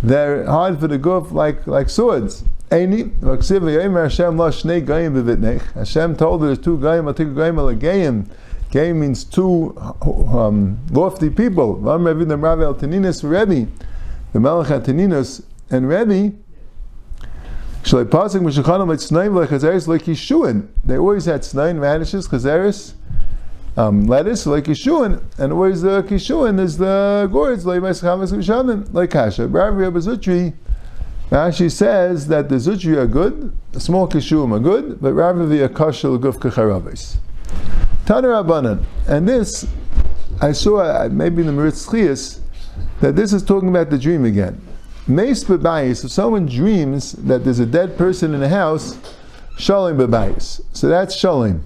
They're 0.03 0.47
hard 0.47 0.81
for 0.81 0.89
the 0.89 0.99
guf 0.99 1.33
like, 1.33 1.67
like 1.67 1.91
swords. 1.91 2.43
Eini, 2.71 3.11
Vaksiv 3.19 3.61
Yomer 3.63 4.05
Hashem 4.05 4.37
La 4.37 4.51
Shnei 4.51 4.85
Gayim 4.85 5.21
Bevitnech. 5.21 5.61
Hashem 5.73 6.17
told 6.17 6.43
there's 6.43 6.59
two 6.59 6.79
Gayim, 6.79 7.13
Atik 7.13 7.35
Gayim 7.35 7.59
Ala 7.59 7.75
Gayim. 7.75 8.27
Gayim 8.71 8.97
means 8.97 9.25
two 9.25 9.77
um, 9.77 10.79
lofty 10.91 11.29
people. 11.29 11.77
Vam 11.77 12.03
Revi 12.03 12.29
Dem 12.29 12.41
Rav 12.41 12.61
El 12.61 12.75
Taninis 12.77 13.29
Rebbe. 13.29 13.71
The 14.33 14.41
Melech 14.41 14.85
Taninis 14.85 15.43
and 15.69 15.89
Rebbe. 15.89 16.37
Shalei 17.83 18.05
Pasik 18.05 18.41
Meshachanam 18.41 18.89
Like 18.89 19.01
Tznaim 19.01 19.35
Like 19.35 19.49
Chazeris 19.49 19.89
Like 19.89 20.03
Yishuin. 20.03 20.69
They 20.85 20.97
always 20.97 21.25
had 21.25 21.41
Tznaim 21.41 21.81
radishes, 21.81 22.29
Chazeris, 22.29 22.93
um, 23.81 24.07
lettuce, 24.07 24.47
like 24.47 24.65
Yishuin. 24.65 25.23
And 25.39 25.53
always 25.53 25.83
the 25.83 26.03
Kishuin 26.03 26.61
is 26.61 26.79
the 26.79 27.29
gourds, 27.33 27.65
like 27.65 27.81
Meschamas 27.81 28.33
Mishanim, 28.33 28.93
like 28.93 29.11
Kasha. 29.11 29.47
Rav 29.49 29.75
Rebbe 29.75 29.99
Zutri. 29.99 30.55
Rashi 31.31 31.71
says 31.71 32.27
that 32.27 32.49
the 32.49 32.57
zutri 32.57 32.97
are 32.97 33.07
good, 33.07 33.57
the 33.71 33.79
small 33.79 34.09
kishuim 34.09 34.53
are 34.53 34.59
good, 34.59 35.01
but 35.01 35.13
rather 35.13 35.47
the 35.47 35.69
akashal 35.69 36.19
guf 36.19 36.39
kacharavis. 36.39 37.19
Tana 38.05 38.85
and 39.07 39.29
this 39.29 39.65
I 40.41 40.51
saw 40.51 40.79
uh, 40.79 41.09
maybe 41.09 41.43
in 41.43 41.47
the 41.47 41.53
Meritz 41.53 42.41
that 43.01 43.15
this 43.15 43.33
is 43.33 43.45
talking 43.45 43.69
about 43.69 43.91
the 43.91 43.99
dream 43.99 44.25
again. 44.25 44.61
Mace 45.07 45.45
bebayis, 45.45 46.05
if 46.05 46.11
someone 46.11 46.47
dreams 46.47 47.13
that 47.13 47.45
there's 47.45 47.61
a 47.61 47.67
dead 47.67 47.97
person 47.97 48.35
in 48.35 48.43
a 48.43 48.49
house, 48.49 48.97
shalim 49.57 49.99
bebayis. 50.05 50.63
So 50.73 50.89
that's 50.89 51.15
shalim. 51.15 51.61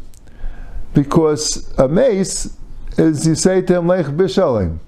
Because 0.95 1.77
a 1.79 1.89
mace 1.89 2.57
is 2.97 3.27
you 3.27 3.35
say 3.35 3.61
to 3.63 3.77
him, 3.77 3.87
lech 3.89 4.07
bishalim 4.07 4.79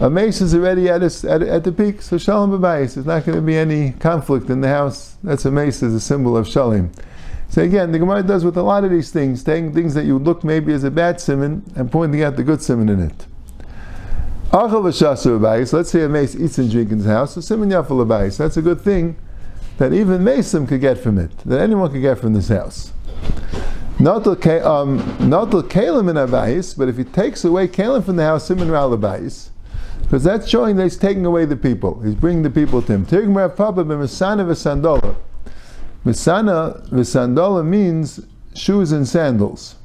a 0.00 0.10
mace 0.10 0.40
is 0.40 0.54
already 0.54 0.88
at, 0.88 1.02
its, 1.02 1.24
at, 1.24 1.42
at 1.42 1.62
the 1.62 1.70
peak, 1.70 2.02
so 2.02 2.18
shalom 2.18 2.50
b'bayis. 2.50 2.94
There's 2.94 3.06
not 3.06 3.24
going 3.24 3.36
to 3.36 3.42
be 3.42 3.56
any 3.56 3.92
conflict 3.92 4.50
in 4.50 4.60
the 4.60 4.68
house. 4.68 5.16
That's 5.22 5.44
a 5.44 5.52
mace 5.52 5.82
is 5.82 5.94
a 5.94 6.00
symbol 6.00 6.36
of 6.36 6.48
shalom. 6.48 6.90
So 7.48 7.62
again, 7.62 7.92
the 7.92 8.00
Gemara 8.00 8.24
does 8.24 8.44
with 8.44 8.56
a 8.56 8.62
lot 8.62 8.82
of 8.82 8.90
these 8.90 9.12
things, 9.12 9.44
taking 9.44 9.72
things 9.72 9.94
that 9.94 10.04
you 10.04 10.14
would 10.14 10.24
look 10.24 10.42
maybe 10.42 10.72
as 10.72 10.82
a 10.82 10.90
bad 10.90 11.20
simon 11.20 11.62
and 11.76 11.92
pointing 11.92 12.24
out 12.24 12.34
the 12.34 12.42
good 12.42 12.60
simon 12.60 12.88
in 12.88 13.00
it. 13.00 13.26
Let's 14.52 15.90
say 15.90 16.02
a 16.02 16.08
mace 16.08 16.34
eats 16.34 16.58
and 16.58 16.70
drinks 16.70 16.92
in 16.92 16.98
his 16.98 17.06
house, 17.06 17.34
so 17.34 17.40
simon 17.40 17.70
yafal. 17.70 18.36
That's 18.36 18.56
a 18.56 18.62
good 18.62 18.80
thing 18.80 19.16
that 19.78 19.92
even 19.92 20.24
mason 20.24 20.66
could 20.66 20.80
get 20.80 20.98
from 20.98 21.18
it, 21.18 21.36
that 21.38 21.60
anyone 21.60 21.92
could 21.92 22.02
get 22.02 22.18
from 22.18 22.32
this 22.32 22.48
house. 22.48 22.92
Not 24.04 24.26
um, 24.26 24.34
kalim 24.38 26.10
in 26.10 26.16
abayis, 26.16 26.76
but 26.76 26.88
if 26.88 26.96
he 26.96 27.04
takes 27.04 27.44
away 27.44 27.68
kalim 27.68 28.04
from 28.04 28.16
the 28.16 28.24
house, 28.24 28.46
simon 28.46 28.70
ral 28.70 28.96
abayis 28.96 29.50
because 30.04 30.22
that's 30.22 30.46
showing 30.46 30.76
that 30.76 30.84
he's 30.84 30.96
taking 30.96 31.24
away 31.24 31.44
the 31.44 31.56
people. 31.56 32.00
He's 32.00 32.14
bringing 32.14 32.42
the 32.42 32.50
people 32.50 32.82
to 32.82 32.92
him. 32.92 33.06
Tirgum 33.06 33.34
Rav 33.34 33.56
Papa 33.56 33.84
b'misana 33.84 34.44
v'sandola. 34.46 35.16
Misana 36.04 36.86
v'sandola 36.90 37.66
means 37.66 38.20
shoes 38.54 38.92
and 38.92 39.08
sandals. 39.08 39.76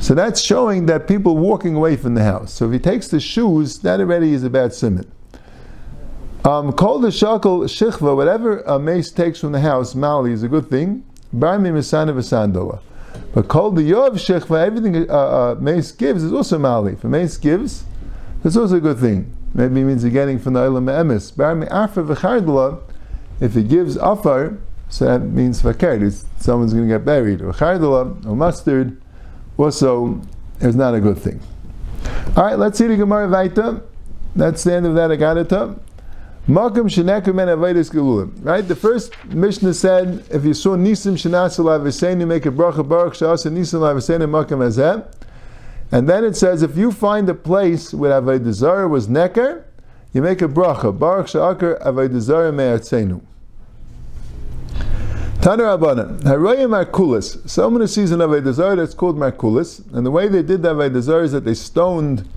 So 0.00 0.14
that's 0.14 0.40
showing 0.40 0.86
that 0.86 1.06
people 1.06 1.36
walking 1.36 1.74
away 1.74 1.96
from 1.96 2.14
the 2.14 2.24
house. 2.24 2.52
So 2.52 2.66
if 2.66 2.72
he 2.72 2.78
takes 2.78 3.08
the 3.08 3.20
shoes, 3.20 3.80
that 3.80 4.00
already 4.00 4.32
is 4.32 4.44
a 4.44 4.50
bad 4.50 4.72
simon. 4.72 5.10
Um, 6.44 6.72
call 6.72 6.98
the 6.98 7.08
shakal 7.08 7.64
shichva, 7.64 8.16
whatever 8.16 8.60
a 8.60 8.78
mace 8.78 9.10
takes 9.10 9.40
from 9.40 9.52
the 9.52 9.60
house, 9.60 9.94
mali 9.94 10.32
is 10.32 10.42
a 10.42 10.48
good 10.48 10.70
thing. 10.70 11.04
Barmi 11.32 11.70
misana 11.70 12.14
v'sandola. 12.14 12.80
But 13.32 13.48
called 13.48 13.76
the 13.76 13.82
yov 13.82 14.12
shichva, 14.12 14.66
everything 14.66 15.10
uh, 15.10 15.14
uh, 15.14 15.56
mace 15.60 15.92
gives 15.92 16.22
is 16.22 16.32
also 16.32 16.58
mali. 16.58 16.96
A 17.02 17.06
mace 17.08 17.36
gives, 17.36 17.84
that's 18.42 18.56
also 18.56 18.76
a 18.76 18.80
good 18.80 18.98
thing. 18.98 19.34
Maybe 19.54 19.80
it 19.80 19.84
means 19.84 20.02
you're 20.02 20.12
getting 20.12 20.38
from 20.38 20.54
the 20.54 20.60
Olam 20.60 20.86
Emes. 20.86 21.32
If 23.40 23.54
he 23.54 23.62
gives 23.62 23.96
afar, 23.96 24.58
so 24.88 25.04
that 25.06 25.22
means 25.22 25.60
fakir, 25.60 26.10
someone's 26.38 26.72
going 26.72 26.88
to 26.88 26.94
get 26.94 27.04
buried. 27.04 27.40
Or 27.40 27.52
chardala, 27.52 28.24
or 28.26 28.36
mustard, 28.36 29.00
also 29.56 30.20
is 30.60 30.76
not 30.76 30.94
a 30.94 31.00
good 31.00 31.18
thing. 31.18 31.40
All 32.36 32.44
right, 32.44 32.58
let's 32.58 32.78
see 32.78 32.86
the 32.86 32.96
Gemara 32.96 33.28
Vaita. 33.28 33.82
That's 34.36 34.64
the 34.64 34.74
end 34.74 34.86
of 34.86 34.94
that 34.94 35.10
Agadata. 35.10 35.78
Makam 36.48 36.88
shenekum 36.88 37.34
men 37.34 37.48
avedis 37.48 37.90
gelulim. 37.90 38.32
Right, 38.44 38.66
the 38.66 38.76
first 38.76 39.12
Mishnah 39.26 39.74
said 39.74 40.24
if 40.30 40.44
you 40.44 40.54
saw 40.54 40.76
nisim 40.76 41.14
shenasalav 41.14 41.82
v'seinu 41.82 42.26
make 42.26 42.46
a 42.46 42.50
bracha 42.50 42.86
baruch 42.86 43.14
shas 43.14 43.50
nisim 43.50 43.80
lav 43.80 43.96
v'seinu 43.96 44.28
makam 44.28 44.58
azeh. 44.58 45.04
And 45.92 46.08
then 46.08 46.24
it 46.24 46.34
says, 46.36 46.62
if 46.62 46.76
you 46.76 46.90
find 46.90 47.28
a 47.28 47.34
place 47.34 47.94
where 47.94 48.20
Zarah 48.52 48.88
was 48.88 49.06
Neker, 49.06 49.62
you 50.12 50.22
make 50.22 50.42
a 50.42 50.48
bracha. 50.48 50.98
Baruch 50.98 51.26
Sha'akar 51.26 51.80
Avodah 51.82 52.18
Zarah 52.18 52.50
Me'atzenu. 52.50 53.20
Tana 55.40 55.62
Rabbanan, 55.62 56.20
Haraya 56.22 56.66
Markulis. 56.66 57.48
Someone 57.48 57.82
who 57.82 57.86
sees 57.86 58.10
an 58.10 58.18
Avodah 58.18 58.52
Zarah 58.54 58.74
that's 58.74 58.94
called 58.94 59.16
Markulis, 59.16 59.82
and 59.94 60.04
the 60.04 60.10
way 60.10 60.26
they 60.26 60.42
did 60.42 60.62
that 60.62 60.74
Avodah 60.74 61.00
Zarah 61.00 61.24
is 61.24 61.32
that 61.32 61.44
they 61.44 61.54
stoned, 61.54 62.28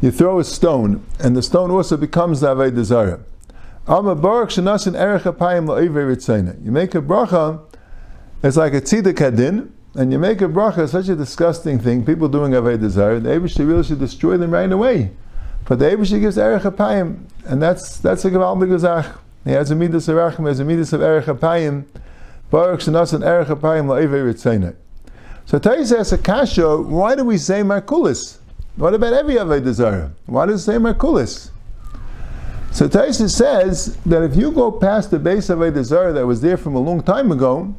you 0.00 0.10
throw 0.10 0.40
a 0.40 0.44
stone, 0.44 1.04
and 1.20 1.36
the 1.36 1.42
stone 1.42 1.70
also 1.70 1.96
becomes 1.96 2.40
the 2.40 2.48
Avodah 2.52 2.82
Zarah. 2.82 3.20
You 3.88 4.02
make 4.02 4.12
a 4.12 4.16
bracha, 7.00 7.60
it's 8.42 8.56
like 8.58 8.74
a 8.74 8.82
tziddik 8.82 9.14
hadin, 9.14 9.70
and 9.94 10.12
you 10.12 10.18
make 10.18 10.42
a 10.42 10.44
bracha, 10.44 10.86
such 10.86 11.08
a 11.08 11.16
disgusting 11.16 11.78
thing, 11.78 12.04
people 12.04 12.28
doing 12.28 12.52
Avodah 12.52 12.90
Zarah, 12.90 13.18
the 13.18 13.30
Abish 13.30 13.58
really 13.58 13.82
should 13.82 13.98
destroy 13.98 14.36
them 14.36 14.50
right 14.50 14.70
away. 14.70 15.12
But 15.64 15.78
the 15.78 15.86
Abish 15.86 16.10
gives 16.20 16.36
Erech 16.36 16.64
HaPayim, 16.64 17.30
and 17.46 17.62
that's, 17.62 17.96
that's 17.96 18.26
a 18.26 18.30
Gavaldig 18.30 18.68
Gazach. 18.68 19.16
He 19.46 19.52
has 19.52 19.70
a 19.70 19.74
midas 19.74 20.06
of 20.10 20.16
Rachim, 20.16 20.40
he 20.40 20.48
has 20.48 20.60
a 20.60 20.66
midas 20.66 20.92
of 20.92 21.00
Erech 21.00 21.24
HaPayim, 21.24 21.86
Baruch 22.50 22.80
Shanasan 22.80 23.24
Erech 23.24 23.48
HaPayim 23.48 23.86
La'ivei 23.86 24.22
Ritzeinah. 24.30 24.76
So 25.46 25.58
Tais 25.58 25.92
asks 25.92 26.12
a 26.12 26.18
kasha, 26.18 26.76
why 26.76 27.14
do 27.14 27.24
we 27.24 27.38
say 27.38 27.62
Markulis? 27.62 28.36
What 28.76 28.92
about 28.92 29.14
every 29.14 29.36
Avodah 29.36 29.72
Zarah? 29.72 30.12
Why 30.26 30.44
does 30.44 30.60
it 30.60 30.64
say 30.64 30.76
Markulis? 30.76 31.52
So 32.70 32.88
Taisa 32.88 33.28
says 33.28 33.96
that 34.06 34.22
if 34.22 34.36
you 34.36 34.52
go 34.52 34.70
past 34.70 35.10
the 35.10 35.18
base 35.18 35.48
of 35.50 35.60
a 35.62 35.84
Zarah 35.84 36.12
that 36.12 36.26
was 36.26 36.40
there 36.40 36.56
from 36.56 36.74
a 36.74 36.78
long 36.78 37.02
time 37.02 37.32
ago, 37.32 37.74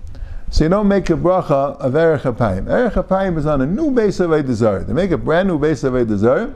so 0.52 0.64
you 0.64 0.70
don't 0.70 0.88
make 0.88 1.10
a 1.10 1.14
bracha 1.14 1.78
of 1.78 1.96
Erech 1.96 2.24
HaPayim. 2.24 2.68
Erech 2.68 2.94
HaPayim 2.94 3.38
is 3.38 3.46
on 3.46 3.62
a 3.62 3.68
new 3.68 3.92
base 3.92 4.20
of 4.20 4.32
a 4.32 4.54
Zarah. 4.54 4.84
They 4.84 4.94
make 4.94 5.12
a 5.12 5.18
brand 5.18 5.48
new 5.48 5.60
base 5.60 5.84
of 5.84 5.94
a 5.94 6.18
Zarah. 6.18 6.56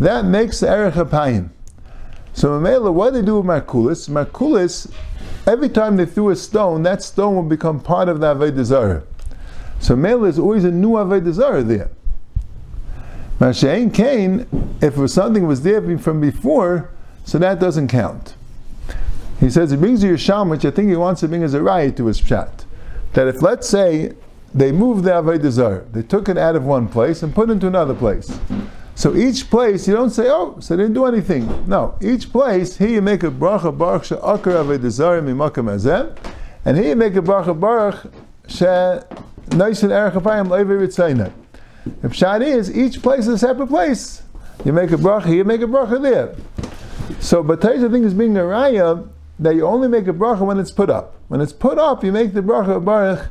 That 0.00 0.24
makes 0.24 0.62
Erech 0.62 0.94
HaPayim. 0.94 1.50
So 2.32 2.48
Mamela, 2.48 2.92
what 2.92 3.12
do 3.12 3.20
they 3.20 3.26
do 3.26 3.40
with 3.40 3.46
Markulis? 3.46 4.08
Markulis, 4.08 4.90
every 5.46 5.68
time 5.68 5.96
they 5.96 6.06
threw 6.06 6.30
a 6.30 6.36
stone, 6.36 6.82
that 6.82 7.02
stone 7.02 7.36
will 7.36 7.42
become 7.44 7.80
part 7.80 8.08
of 8.08 8.20
the 8.20 8.34
Avodah. 8.34 9.04
So 9.78 9.94
Mamela 9.94 10.28
is 10.28 10.38
always 10.38 10.64
a 10.64 10.70
new 10.70 10.90
Avodah 10.90 11.32
Zarah 11.32 11.62
there. 11.62 11.90
Mashain 13.38 13.94
Cain, 13.94 14.46
if 14.82 15.10
something 15.10 15.46
was 15.46 15.62
there 15.62 15.98
from 15.98 16.20
before, 16.20 16.90
so 17.24 17.38
that 17.38 17.60
doesn't 17.60 17.88
count. 17.88 18.34
He 19.40 19.48
says 19.48 19.70
he 19.70 19.76
brings 19.76 20.02
you 20.04 20.14
a 20.14 20.18
sham, 20.18 20.50
which 20.50 20.64
I 20.64 20.70
think 20.70 20.90
he 20.90 20.96
wants 20.96 21.20
to 21.22 21.28
bring 21.28 21.42
as 21.42 21.54
a 21.54 21.62
riot 21.62 21.96
to 21.96 22.06
his 22.06 22.20
chat. 22.20 22.64
That 23.14 23.26
if, 23.26 23.40
let's 23.42 23.68
say, 23.68 24.12
they 24.54 24.70
moved 24.70 25.04
the 25.04 25.10
Avodah 25.10 25.50
Zarah, 25.50 25.84
they 25.92 26.02
took 26.02 26.28
it 26.28 26.36
out 26.36 26.56
of 26.56 26.64
one 26.64 26.88
place 26.88 27.22
and 27.22 27.34
put 27.34 27.48
it 27.48 27.52
into 27.52 27.66
another 27.66 27.94
place. 27.94 28.38
So 28.94 29.16
each 29.16 29.48
place, 29.48 29.88
you 29.88 29.94
don't 29.94 30.10
say, 30.10 30.26
oh, 30.28 30.58
so 30.60 30.76
they 30.76 30.82
didn't 30.82 30.94
do 30.94 31.06
anything. 31.06 31.66
No, 31.66 31.96
each 32.02 32.30
place, 32.30 32.76
here 32.76 32.88
you 32.88 33.00
make 33.00 33.22
a 33.22 33.30
bracha 33.30 33.76
baruch 33.76 34.04
she'akar 34.04 34.62
Avodah 34.62 34.90
Zarah 34.90 35.22
mimakam 35.22 35.74
azem, 35.74 36.16
and 36.64 36.76
here 36.76 36.88
you 36.88 36.96
make 36.96 37.16
a 37.16 37.22
bracha 37.22 37.58
baruch 37.58 38.12
she 38.46 38.66
nice 39.56 39.82
and 39.82 39.92
erech 39.92 40.14
apayim 40.14 40.48
leivi 40.48 41.32
If 42.02 42.14
shad 42.14 42.42
is, 42.42 42.76
each 42.76 43.00
place 43.00 43.20
is 43.20 43.28
a 43.28 43.38
separate 43.38 43.68
place. 43.68 44.22
You 44.64 44.72
make 44.72 44.90
a 44.90 44.96
bracha 44.96 45.26
here, 45.26 45.36
you 45.36 45.44
make 45.44 45.62
a 45.62 45.66
bracha 45.66 46.02
there. 46.02 46.34
So, 47.18 47.42
but 47.42 47.60
Taisa 47.60 47.90
thing 47.90 48.04
is 48.04 48.14
being 48.14 48.36
a 48.36 48.42
raya 48.42 49.08
that 49.38 49.54
you 49.54 49.66
only 49.66 49.88
make 49.88 50.06
a 50.06 50.12
bracha 50.12 50.40
when 50.40 50.58
it's 50.58 50.70
put 50.70 50.90
up. 50.90 51.16
When 51.28 51.40
it's 51.40 51.52
put 51.52 51.78
up, 51.78 52.04
you 52.04 52.12
make 52.12 52.34
the 52.34 52.42
bracha 52.42 52.76
of 52.76 52.84
baruch 52.84 53.30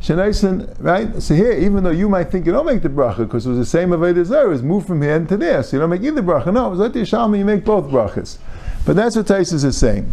shenaisen, 0.00 0.76
right? 0.78 1.20
So 1.20 1.34
here, 1.34 1.52
even 1.52 1.82
though 1.82 1.90
you 1.90 2.08
might 2.08 2.30
think 2.30 2.46
you 2.46 2.52
don't 2.52 2.66
make 2.66 2.82
the 2.82 2.88
bracha 2.88 3.18
because 3.18 3.46
it 3.46 3.50
was 3.50 3.58
the 3.58 3.66
same 3.66 3.90
avodah 3.90 4.24
zarah, 4.24 4.52
it's 4.52 4.62
moved 4.62 4.86
from 4.86 5.02
here 5.02 5.16
into 5.16 5.36
there, 5.36 5.62
so 5.62 5.76
you 5.76 5.80
don't 5.80 5.90
make 5.90 6.02
either 6.02 6.22
bracha. 6.22 6.52
No, 6.52 6.66
it 6.68 6.76
was 6.76 6.92
the 6.92 7.00
Yishalma, 7.00 7.38
you 7.38 7.44
make 7.44 7.64
both 7.64 7.86
brachas. 7.86 8.38
But 8.86 8.96
that's 8.96 9.16
what 9.16 9.26
Taisus 9.26 9.64
is 9.64 9.76
saying. 9.76 10.12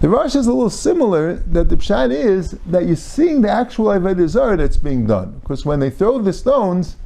The 0.00 0.08
Rosh 0.08 0.34
is 0.34 0.46
a 0.46 0.52
little 0.52 0.68
similar. 0.68 1.34
That 1.34 1.68
the 1.68 1.76
pshat 1.76 2.12
is 2.12 2.52
that 2.66 2.86
you're 2.86 2.96
seeing 2.96 3.40
the 3.40 3.50
actual 3.50 3.86
avodah 3.86 4.28
zarah 4.28 4.56
that's 4.56 4.76
being 4.76 5.06
done 5.06 5.38
because 5.40 5.64
when 5.64 5.80
they 5.80 5.90
throw 5.90 6.20
the 6.20 6.32
stones 6.32 6.96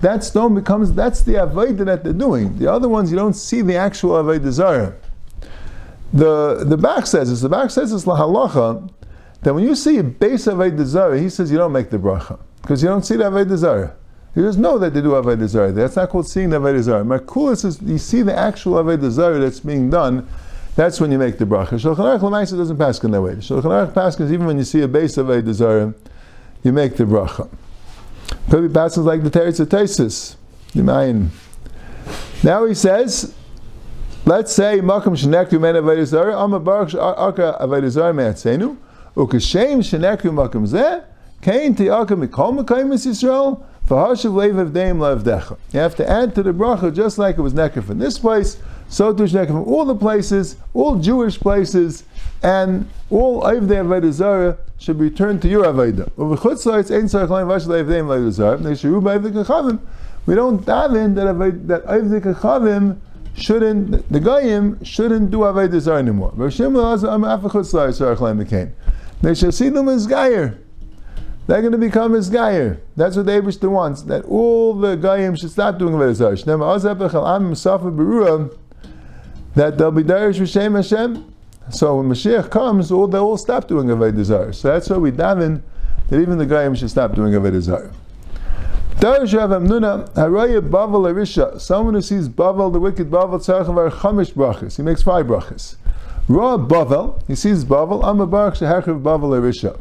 that 0.00 0.22
stone 0.22 0.54
becomes 0.54 0.92
that's 0.92 1.22
the 1.22 1.34
avodah 1.34 1.84
that 1.86 2.04
they're 2.04 2.12
doing. 2.12 2.58
The 2.58 2.70
other 2.70 2.88
ones 2.88 3.10
you 3.10 3.16
don't 3.16 3.34
see 3.34 3.62
the 3.62 3.76
actual 3.76 4.12
avodah 4.12 4.50
zarah. 4.50 4.94
The 6.12 6.64
the 6.64 6.76
Bach 6.76 7.06
says 7.06 7.30
this. 7.30 7.40
The 7.40 7.48
Bach 7.48 7.70
says 7.70 7.92
this 7.92 8.04
lahalacha 8.04 8.90
that 9.42 9.54
when 9.54 9.64
you 9.64 9.74
see 9.74 10.00
base 10.02 10.46
avodah 10.46 10.84
zarah, 10.84 11.18
he 11.18 11.28
says 11.28 11.50
you 11.50 11.58
don't 11.58 11.72
make 11.72 11.90
the 11.90 11.98
bracha 11.98 12.38
because 12.62 12.82
you 12.82 12.88
don't 12.88 13.04
see 13.04 13.16
the 13.16 13.24
avodah. 13.24 13.94
You 14.34 14.42
just 14.42 14.58
know 14.58 14.78
that 14.78 14.92
they 14.92 15.00
do 15.00 15.10
avodah 15.10 15.46
zarah. 15.46 15.72
That's 15.72 15.96
not 15.96 16.10
called 16.10 16.28
seeing 16.28 16.50
the 16.50 16.60
avodah 16.60 16.82
zarah. 16.82 17.04
Makulas 17.04 17.64
is 17.64 17.80
you 17.82 17.98
see 17.98 18.22
the 18.22 18.36
actual 18.36 18.74
avodah 18.74 19.40
that's 19.40 19.60
being 19.60 19.90
done. 19.90 20.28
That's 20.74 21.00
when 21.00 21.10
you 21.10 21.18
make 21.18 21.38
the 21.38 21.46
bracha. 21.46 21.70
Shulchan 21.70 22.20
Aruch 22.20 22.56
doesn't 22.56 22.76
pass 22.76 23.02
in 23.02 23.10
that 23.12 23.22
way. 23.22 23.36
Shulchan 23.36 23.62
Aruch 23.62 23.94
passes 23.94 24.30
even 24.30 24.46
when 24.46 24.58
you 24.58 24.64
see 24.64 24.82
a 24.82 24.88
base 24.88 25.16
of 25.16 25.30
a 25.30 25.54
zarah, 25.54 25.94
you 26.62 26.72
make 26.72 26.96
the 26.96 27.04
bracha. 27.04 27.48
Be 28.50 28.68
passes 28.68 29.04
like 29.04 29.22
the 29.22 29.30
Teretz. 29.30 30.36
Now 32.44 32.66
he 32.66 32.74
says, 32.74 33.34
let's 34.26 34.52
say 34.52 34.80
Makam 34.80 35.16
Shenekru 35.16 35.60
Men 35.60 35.76
Avodah 35.76 36.04
Zarah, 36.04 36.42
Amma 36.42 36.58
Baruch 36.58 36.94
Aka 36.94 37.56
Avodah 37.60 37.88
Zarah 37.88 38.12
Me'atzenu, 38.12 38.76
Ukashem 39.14 39.78
Shenekru 39.78 40.32
Makam 40.32 40.66
Zeh, 40.66 41.04
Kain 41.40 41.76
Ti'aka 41.76 42.08
Mikol 42.08 42.58
Mekayim 42.58 42.92
Yisrael, 42.92 43.62
V'hashav 43.86 44.34
Lev 44.34 44.54
Avdeim 44.56 44.98
Levdecha. 44.98 45.56
You 45.72 45.78
have 45.78 45.94
to 45.96 46.10
add 46.10 46.34
to 46.34 46.42
the 46.42 46.52
bracha 46.52 46.92
just 46.92 47.18
like 47.18 47.38
it 47.38 47.40
was 47.40 47.54
Neker 47.54 47.84
from 47.84 48.00
this 48.00 48.18
place, 48.18 48.58
so 48.88 49.14
to 49.14 49.22
Neker 49.22 49.46
from 49.46 49.62
all 49.62 49.84
the 49.84 49.94
places, 49.94 50.56
all 50.74 50.96
Jewish 50.96 51.38
places, 51.38 52.02
and 52.42 52.88
all 53.10 53.42
Avdei 53.42 53.84
Avodah 53.84 54.58
should 54.78 54.98
be 54.98 55.08
turned 55.08 55.40
to 55.42 55.48
your 55.48 55.66
Avodah. 55.66 56.10
We 60.26 60.34
don't 60.34 60.66
daven 60.66 61.14
that 61.14 61.68
that 61.68 61.86
Avdei 61.86 62.20
Kachavim 62.20 62.98
shouldn't, 63.36 64.10
the 64.10 64.18
Goyim 64.18 64.82
shouldn't 64.82 65.30
do 65.30 65.38
Avodah 65.38 65.80
Zarah 65.80 65.98
anymore. 65.98 66.32
They 69.22 69.34
shall 69.34 69.52
see 69.52 69.68
them 69.68 69.88
as 69.88 70.06
Gayer. 70.06 70.58
They're 71.46 71.60
going 71.60 71.72
to 71.72 71.78
become 71.78 72.14
as 72.14 72.28
Gayer. 72.28 72.80
That's 72.96 73.16
what 73.16 73.26
the 73.26 73.32
Abishter 73.32 73.70
wants, 73.70 74.02
that 74.02 74.24
all 74.24 74.74
the 74.74 74.96
Goyim 74.96 75.36
should 75.36 75.50
stop 75.50 75.78
doing 75.78 75.94
Avodah 75.94 76.14
Zarah. 76.14 76.36
That 79.54 79.78
they'll 79.78 79.90
be 79.90 80.02
Darish 80.02 80.38
V'Shem 80.38 80.74
Hashem, 80.74 81.34
so 81.70 81.96
when 81.96 82.08
Mashiach 82.08 82.50
comes, 82.50 82.90
all 82.92 83.08
they 83.08 83.18
all 83.18 83.36
stop 83.36 83.68
doing 83.68 83.88
Avodah 83.88 84.24
Zarah. 84.24 84.52
So 84.52 84.68
that's 84.68 84.90
why 84.90 84.98
we 84.98 85.10
daven 85.12 85.62
that 86.08 86.20
even 86.20 86.38
the 86.38 86.46
Goyim 86.46 86.74
should 86.74 86.90
stop 86.90 87.14
doing 87.14 87.32
Avodah 87.32 87.60
Zarah. 87.60 87.90
Darish 87.90 87.94
Rav 87.94 87.94
Amnuna, 87.94 88.12
Haraya 88.12 88.14
Bavel 88.14 88.14
Arisha, 88.36 88.85
someone 91.60 91.94
who 91.94 92.00
sees 92.02 92.28
Bavel, 92.28 92.72
the 92.72 92.80
wicked 92.80 93.10
Bavel, 93.10 93.38
Tzarchavar 93.38 93.90
Chamish 93.90 94.32
Brachas. 94.32 94.76
He 94.76 94.82
makes 94.82 95.02
five 95.02 95.26
brachas. 95.26 95.76
Ra 96.28 96.56
Bavel, 96.56 97.20
he 97.26 97.34
sees 97.34 97.64
Bavel, 97.64 98.02
Amma 98.04 98.26
Baruch 98.26 98.54
Shehachav 98.54 99.02
Bavel 99.02 99.38
Arisha. 99.38 99.78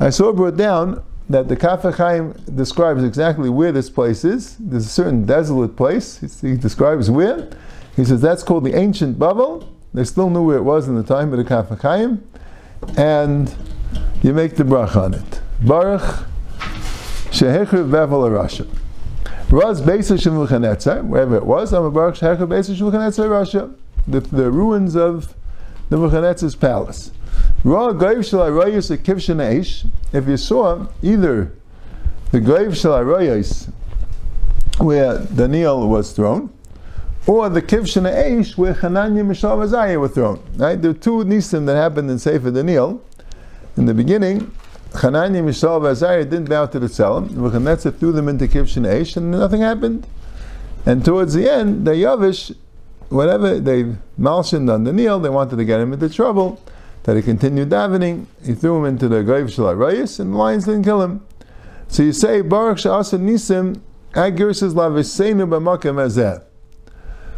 I 0.00 0.10
saw 0.10 0.32
brought 0.32 0.56
down 0.56 1.02
that 1.30 1.48
the 1.48 1.56
Kaf 1.56 1.82
HaChaim 1.82 2.56
describes 2.56 3.04
exactly 3.04 3.48
where 3.50 3.70
this 3.70 3.88
place 3.88 4.24
is. 4.24 4.56
There's 4.56 4.86
a 4.86 4.90
certain 4.90 5.24
desolate 5.24 5.76
place. 5.76 6.40
He 6.40 6.56
describes 6.56 7.10
where. 7.10 7.48
He 7.94 8.04
says 8.04 8.20
that's 8.20 8.42
called 8.42 8.64
the 8.64 8.74
ancient 8.74 9.18
Bavel. 9.18 9.68
They 9.94 10.04
still 10.04 10.28
knew 10.28 10.42
where 10.44 10.56
it 10.56 10.62
was 10.62 10.88
in 10.88 10.96
the 10.96 11.02
time 11.02 11.32
of 11.32 11.38
the 11.38 11.44
Kaf 11.44 11.68
HaChaim, 11.68 12.20
and 12.96 13.54
you 14.22 14.32
make 14.32 14.56
the 14.56 14.64
brach 14.64 14.96
on 14.96 15.14
it. 15.14 15.40
Baruch 15.62 16.26
Shehechriv 17.30 17.90
Bevel 17.90 18.22
Rasha. 18.22 18.66
Raz 19.50 19.80
Beisa 19.80 20.18
Shemulchanetzer, 20.18 21.04
wherever 21.04 21.36
it 21.36 21.46
was, 21.46 21.72
I'm 21.72 21.84
a 21.84 21.90
Baruch 21.90 22.16
Shehechriv 22.16 22.48
Beisa 22.48 22.74
Shemulchanetzer 22.74 23.28
Rasha. 23.28 23.74
The, 24.06 24.20
the 24.20 24.50
ruins 24.50 24.96
of 24.96 25.34
the 25.90 25.96
Nebuchadnezzar's 25.96 26.54
palace. 26.54 27.12
Ra 27.64 27.92
Gaiv 27.92 28.28
Shal 28.28 28.40
Arayus 28.40 28.96
Kivshan 28.98 29.36
Eish, 29.36 29.88
if 30.12 30.26
you 30.26 30.36
saw 30.36 30.86
either 31.02 31.52
the 32.30 32.40
Gaiv 32.40 32.80
Shal 32.80 32.92
Arayus 32.92 33.70
where 34.78 35.18
Daniel 35.18 35.88
was 35.88 36.12
thrown, 36.12 36.52
or 37.26 37.48
the 37.48 37.60
Kivshan 37.60 38.10
Eish 38.10 38.56
where 38.56 38.74
Hananya 38.74 39.24
Mishav 39.24 39.62
Azariah 39.62 39.98
were 39.98 40.08
thrown. 40.08 40.42
Right? 40.56 40.82
Are 40.84 40.94
two 40.94 41.24
Nisim 41.24 41.66
that 41.66 41.76
happened 41.76 42.10
in 42.10 42.18
Sefer 42.18 42.50
Daniel. 42.50 43.04
In 43.76 43.86
the 43.86 43.94
beginning, 43.94 44.52
Hananya, 44.92 45.42
Mishav, 45.42 45.88
Azariah 45.88 46.24
didn't 46.24 46.48
bow 46.48 46.66
to 46.66 46.78
the 46.78 46.86
Tzelem. 46.86 47.30
Nebuchadnezzar 47.30 47.92
threw 47.92 48.12
them 48.12 48.28
into 48.28 48.46
Kivshan 48.46 48.86
Eish 48.86 49.16
and 49.16 49.30
nothing 49.30 49.60
happened. 49.60 50.06
And 50.86 51.04
towards 51.04 51.34
the 51.34 51.50
end, 51.50 51.86
the 51.86 51.92
Yavish, 51.92 52.54
whatever 53.10 53.58
they 53.60 53.84
malshined 54.18 54.72
on 54.72 54.84
the 54.84 54.92
Daniel, 54.92 55.18
they 55.20 55.28
wanted 55.28 55.56
to 55.56 55.64
get 55.64 55.80
him 55.80 55.92
into 55.92 56.08
trouble. 56.08 56.60
That 57.04 57.16
he 57.16 57.22
continued 57.22 57.70
davening, 57.70 58.26
he 58.44 58.54
threw 58.54 58.78
him 58.78 58.84
into 58.84 59.08
the 59.08 59.16
Gaiv 59.16 59.50
Shal 59.50 59.66
Arayis, 59.66 60.20
and 60.20 60.34
the 60.34 60.36
lions 60.36 60.64
didn't 60.66 60.84
kill 60.84 61.00
him. 61.00 61.24
So 61.88 62.02
you 62.02 62.12
say, 62.12 62.42
Baruch 62.42 62.78
Sha'asa 62.78 63.18
Nisim, 63.18 63.80
Agir 64.12 64.54
says, 64.54 64.74
Lavisenu 64.74 65.48
b'makem 65.48 65.96
azeh. 65.96 66.44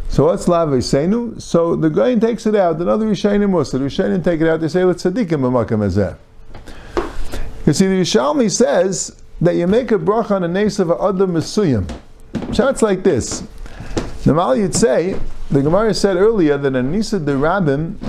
So 0.09 0.25
what's 0.25 0.45
Seinu? 0.45 1.41
So 1.41 1.77
the 1.77 1.89
guy 1.89 2.15
takes 2.15 2.45
it 2.45 2.55
out. 2.55 2.81
Another 2.81 3.05
Rishayim 3.05 3.53
also. 3.53 3.77
The 3.77 3.85
Rishayim 3.85 4.21
take 4.21 4.41
it 4.41 4.47
out. 4.47 4.59
They 4.59 4.67
say, 4.67 4.83
let's 4.83 5.03
tzaddikim 5.03 5.39
b'makam. 5.39 6.17
You 7.63 7.73
see, 7.73 7.85
the 7.85 8.01
Yishalmi 8.01 8.49
says 8.49 9.21
that 9.39 9.55
you 9.55 9.67
make 9.67 9.91
a 9.91 9.99
bracha 9.99 10.31
on 10.31 10.43
a 10.43 10.47
nace 10.47 10.79
of 10.79 10.89
a 10.89 10.95
adam 10.95 11.33
mesuyim. 11.33 11.87
Shots 12.55 12.81
like 12.81 13.03
this. 13.03 13.43
Normally 14.25 14.61
you'd 14.61 14.73
say, 14.73 15.19
the 15.51 15.61
Gemara 15.61 15.93
said 15.93 16.17
earlier 16.17 16.57
that 16.57 16.75
a 16.75 16.81
nisa 16.81 17.19
de 17.19 17.33
rabbim, 17.33 18.01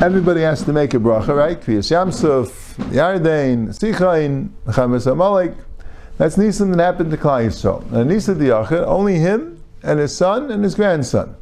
everybody 0.00 0.42
has 0.42 0.62
to 0.62 0.72
make 0.72 0.94
a 0.94 0.98
bracha, 0.98 1.36
right? 1.36 1.60
Kriyas 1.60 1.90
Yamsuf, 1.90 2.76
Yardain, 2.92 3.70
Sichain, 3.76 4.50
Chamas 4.66 5.10
Amalek. 5.10 5.54
That's 6.18 6.38
nisa 6.38 6.64
that 6.66 6.78
happened 6.78 7.10
to 7.10 7.16
Klai 7.16 7.46
Yisrael. 7.46 7.90
And 7.92 8.08
nisa 8.08 8.36
de 8.36 8.54
only 8.86 9.16
him 9.16 9.60
and 9.82 9.98
his 9.98 10.16
son 10.16 10.48
and 10.52 10.62
his 10.62 10.76
grandson. 10.76 11.34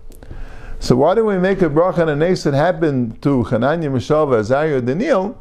So 0.81 0.97
why 0.97 1.14
do 1.14 1.27
we 1.27 1.37
make 1.37 1.61
a 1.61 1.69
bracha 1.69 1.99
on 1.99 2.09
a 2.09 2.17
nace 2.17 2.45
that 2.45 2.55
happened 2.55 3.21
to 3.21 3.43
Chananya, 3.45 3.91
Mishalva, 3.91 4.38
Azariah, 4.38 4.81
Daniel? 4.81 5.38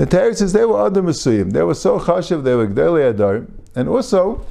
The 0.00 0.06
Torah 0.06 0.34
says 0.34 0.54
they 0.54 0.64
were 0.64 0.80
other 0.80 1.02
Masuyim. 1.02 1.52
They 1.52 1.62
were 1.62 1.74
so 1.74 2.00
chashiv, 2.00 2.42
they 2.42 2.54
were 2.54 2.66
Gdeli 2.66 3.10
Adar. 3.10 3.44
And 3.74 3.86
also, 3.86 4.46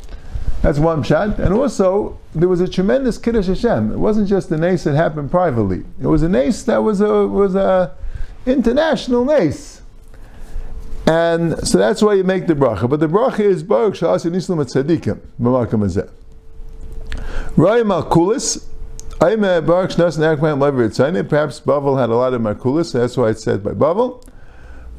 that's 0.62 0.78
one 0.78 1.02
shot. 1.02 1.40
And 1.40 1.56
also, 1.56 2.20
there 2.36 2.48
was 2.48 2.62
a 2.62 2.68
tremendous 2.68 3.18
Kiddush 3.18 3.48
Hashem. 3.48 3.92
It 3.92 3.98
wasn't 3.98 4.30
just 4.30 4.52
a 4.52 4.58
nace 4.58 4.84
that 4.84 4.94
happened 4.94 5.32
privately. 5.32 5.86
It 6.00 6.06
was 6.06 6.22
a 6.22 6.30
nace 6.30 6.62
that 6.66 6.84
was 6.84 7.02
a, 7.02 7.26
was 7.26 7.56
a 7.56 7.96
international 8.46 9.26
nace. 9.26 9.82
And 11.08 11.58
so 11.68 11.80
that's 11.80 12.04
why 12.04 12.14
you 12.14 12.24
make 12.24 12.46
the 12.46 12.54
bracha. 12.54 12.88
But 12.88 13.00
the 13.00 13.08
bracha 13.08 13.40
is 13.40 13.64
Baruch 13.64 13.96
Sha'asin 13.96 14.36
Islam 14.36 14.60
at 14.60 14.68
Tzadikim. 14.68 15.20
B'makam 15.42 15.84
Azeh. 15.84 16.12
Raya 17.56 17.84
Markulis. 17.84 18.68
Perhaps 19.20 19.40
Bavel 21.62 22.00
had 22.00 22.12
a 22.12 22.16
lot 22.16 22.36
of 22.36 22.42
Markulis, 22.44 22.92
so 22.92 23.00
that's 23.00 23.18
why 23.18 23.30
it's 23.30 23.44
said 23.44 23.64
by 23.64 23.72
Bavel. 23.72 24.24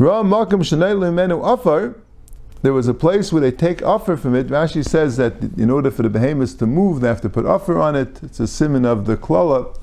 There 0.01 0.23
was 2.73 2.89
a 2.89 2.95
place 2.95 3.33
where 3.35 3.43
they 3.43 3.53
take 3.53 3.83
offer 3.83 4.17
from 4.17 4.35
it. 4.35 4.47
Rashi 4.47 4.83
says 4.83 5.19
that 5.19 5.43
in 5.59 5.69
order 5.69 5.91
for 5.91 6.03
the 6.03 6.09
behemoths 6.09 6.55
to 6.55 6.67
move, 6.67 7.03
they 7.03 7.09
have 7.09 7.21
to 7.21 7.29
put 7.29 7.45
offer 7.45 7.79
on 7.79 7.95
it. 7.95 8.23
It's 8.23 8.41
a 8.41 8.47
simon 8.47 8.87
of 8.87 9.05
the 9.05 9.19
klala. 9.19 9.77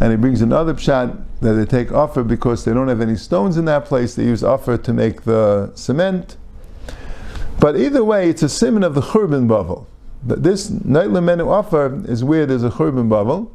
And 0.00 0.10
he 0.10 0.16
brings 0.16 0.42
another 0.42 0.74
pshat 0.74 1.24
that 1.42 1.52
they 1.52 1.64
take 1.64 1.92
offer 1.92 2.24
because 2.24 2.64
they 2.64 2.74
don't 2.74 2.88
have 2.88 3.00
any 3.00 3.14
stones 3.14 3.56
in 3.56 3.66
that 3.66 3.84
place. 3.84 4.16
They 4.16 4.24
use 4.24 4.42
offer 4.42 4.76
to 4.78 4.92
make 4.92 5.22
the 5.22 5.70
cement. 5.76 6.36
But 7.60 7.76
either 7.76 8.02
way, 8.02 8.28
it's 8.28 8.42
a 8.42 8.48
simon 8.48 8.82
of 8.82 8.96
the 8.96 9.00
churban 9.00 9.46
bavel. 9.46 9.86
This 10.24 10.70
nightly 10.70 11.20
menu 11.20 11.48
offer 11.48 12.02
is 12.08 12.24
where 12.24 12.46
there's 12.46 12.64
a 12.64 12.70
churban 12.70 13.08
bavel. 13.08 13.48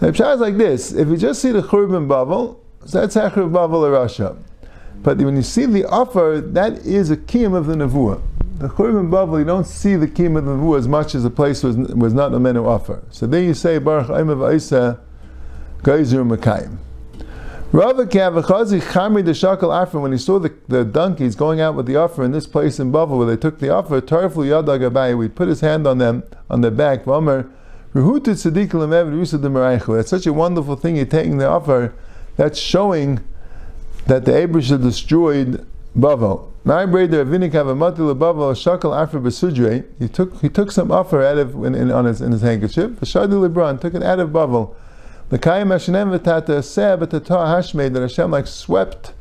The 0.00 0.12
pshat 0.12 0.34
is 0.34 0.40
like 0.40 0.56
this: 0.56 0.92
if 0.92 1.08
you 1.08 1.16
just 1.16 1.40
see 1.40 1.52
the 1.52 1.62
churban 1.62 2.08
bavel, 2.08 2.58
so 2.84 3.00
that's 3.00 3.14
Hechur 3.14 3.50
bavel 3.50 3.82
Rasha. 3.90 4.36
But 5.02 5.18
when 5.18 5.36
you 5.36 5.42
see 5.42 5.66
the 5.66 5.84
offer, 5.84 6.42
that 6.44 6.78
is 6.78 7.10
a 7.10 7.16
kiyum 7.16 7.54
of 7.54 7.66
the 7.66 7.74
nevuah. 7.74 8.22
The 8.58 8.68
churban 8.68 9.10
bavel, 9.10 9.38
you 9.38 9.44
don't 9.44 9.66
see 9.66 9.96
the 9.96 10.08
kiyum 10.08 10.38
of 10.38 10.44
the 10.44 10.52
nevuah 10.52 10.78
as 10.78 10.88
much 10.88 11.14
as 11.14 11.22
the 11.22 11.30
place 11.30 11.62
was 11.62 11.76
was 11.76 12.14
not 12.14 12.34
a 12.34 12.40
menu 12.40 12.66
offer. 12.66 13.02
So 13.10 13.26
then 13.26 13.44
you 13.44 13.54
say 13.54 13.78
Baruch 13.78 14.08
Aimav 14.08 14.54
Isa 14.54 15.00
Geizer 15.82 16.24
Makayim. 16.28 16.78
Rava 17.72 18.04
Kavachazi 18.04 18.82
Chamri 18.82 19.24
the 19.24 19.30
Shakal 19.30 19.74
Afra, 19.74 19.98
when 19.98 20.12
he 20.12 20.18
saw 20.18 20.38
the, 20.38 20.54
the 20.68 20.84
donkeys 20.84 21.34
going 21.34 21.58
out 21.58 21.74
with 21.74 21.86
the 21.86 21.96
offer 21.96 22.22
in 22.22 22.30
this 22.30 22.46
place 22.46 22.78
in 22.78 22.92
Bavel 22.92 23.16
where 23.16 23.26
they 23.26 23.36
took 23.36 23.60
the 23.60 23.70
offer, 23.70 23.98
Tarfu 24.02 24.44
Yadagabai, 24.44 25.16
we 25.16 25.26
put 25.26 25.48
his 25.48 25.62
hand 25.62 25.86
on 25.86 25.96
them, 25.96 26.22
on 26.50 26.60
their 26.60 26.70
back, 26.70 27.06
that's 27.94 28.42
such 30.10 30.26
a 30.26 30.32
wonderful 30.32 30.76
thing. 30.76 30.96
You're 30.96 31.04
taking 31.04 31.36
the 31.36 31.48
offer. 31.48 31.94
That's 32.36 32.58
showing 32.58 33.20
that 34.06 34.24
the 34.24 34.32
Abrish 34.32 34.68
destroyed 34.82 35.66
Bavel. 35.96 36.48
He 39.98 40.08
took 40.08 40.40
he 40.40 40.48
took 40.48 40.72
some 40.72 40.90
offer 40.90 41.22
out 41.22 41.36
of 41.36 41.54
in, 41.64 41.74
in, 41.74 41.90
on 41.90 42.06
his 42.06 42.22
in 42.22 42.32
his 42.32 42.40
handkerchief. 42.40 42.92
Shadi 43.00 43.48
Lebron 43.48 43.80
took 43.80 43.94
it 43.94 44.02
out 44.02 44.20
of 44.20 44.30
Bavel. 44.30 44.74
The 45.28 45.38
Kayim 45.38 45.66
Hashanem 45.66 46.18
v'tata 46.18 46.64
seh 46.64 46.96
v'tata 46.96 47.26
hashmei 47.26 47.92
that 47.92 48.00
Hashem 48.00 48.30
like 48.30 48.46
swept 48.46 49.12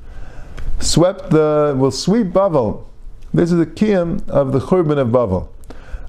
swept 0.79 1.31
the 1.31 1.75
will 1.77 1.91
sweep 1.91 2.27
Bavel. 2.27 2.85
This 3.33 3.51
is 3.51 3.57
the 3.57 3.65
kiyam 3.65 4.27
of 4.29 4.53
the 4.53 4.59
churban 4.59 4.97
of 4.97 5.09
Bavel. 5.09 5.49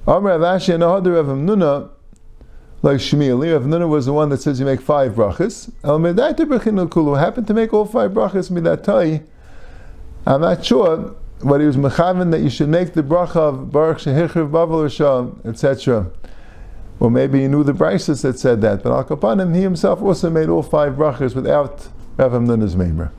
Amr 0.07 0.37
Avashi 0.37 0.73
and 0.73 0.83
Ahadur 0.83 1.19
of 1.19 1.27
Nuna 1.27 1.89
like 2.83 2.97
Shmuel. 2.97 3.51
Rav 3.51 3.63
Nuna 3.63 3.89
was 3.89 4.05
the 4.05 4.13
one 4.13 4.29
that 4.29 4.41
says 4.41 4.59
you 4.59 4.65
make 4.67 4.81
five 4.81 5.13
brachas. 5.13 5.71
El 5.83 5.99
Medaita 5.99 6.45
Brechin 6.45 6.89
Kulu 6.91 7.13
happened 7.13 7.47
to 7.47 7.55
make 7.55 7.73
all 7.73 7.85
five 7.85 8.11
brachas 8.11 8.51
midatai. 8.51 9.25
I'm 10.27 10.41
not 10.41 10.63
sure 10.63 11.15
but 11.43 11.59
he 11.59 11.67
was 11.67 11.77
mechaven 11.77 12.31
that 12.31 12.41
you 12.41 12.49
should 12.49 12.69
make 12.69 12.93
the 12.93 13.03
bracha 13.03 13.35
of 13.35 13.71
Baruch 13.71 13.99
Shehichriv 13.99 14.49
Bavel 14.49 14.85
Rishon, 14.85 15.45
etc. 15.45 16.09
Or 16.99 17.11
maybe 17.11 17.41
he 17.41 17.47
knew 17.47 17.63
the 17.63 17.73
Brises 17.73 18.21
that 18.21 18.39
said 18.39 18.61
that, 18.61 18.83
but 18.83 18.93
Al 18.93 19.03
Kapanim, 19.03 19.53
he 19.55 19.61
himself 19.61 20.01
also 20.01 20.29
made 20.29 20.47
all 20.47 20.63
five 20.63 20.93
brachas 20.93 21.35
without 21.35 21.89
Rav 22.17 22.31
Nuna's 22.31 22.75
member. 22.75 23.11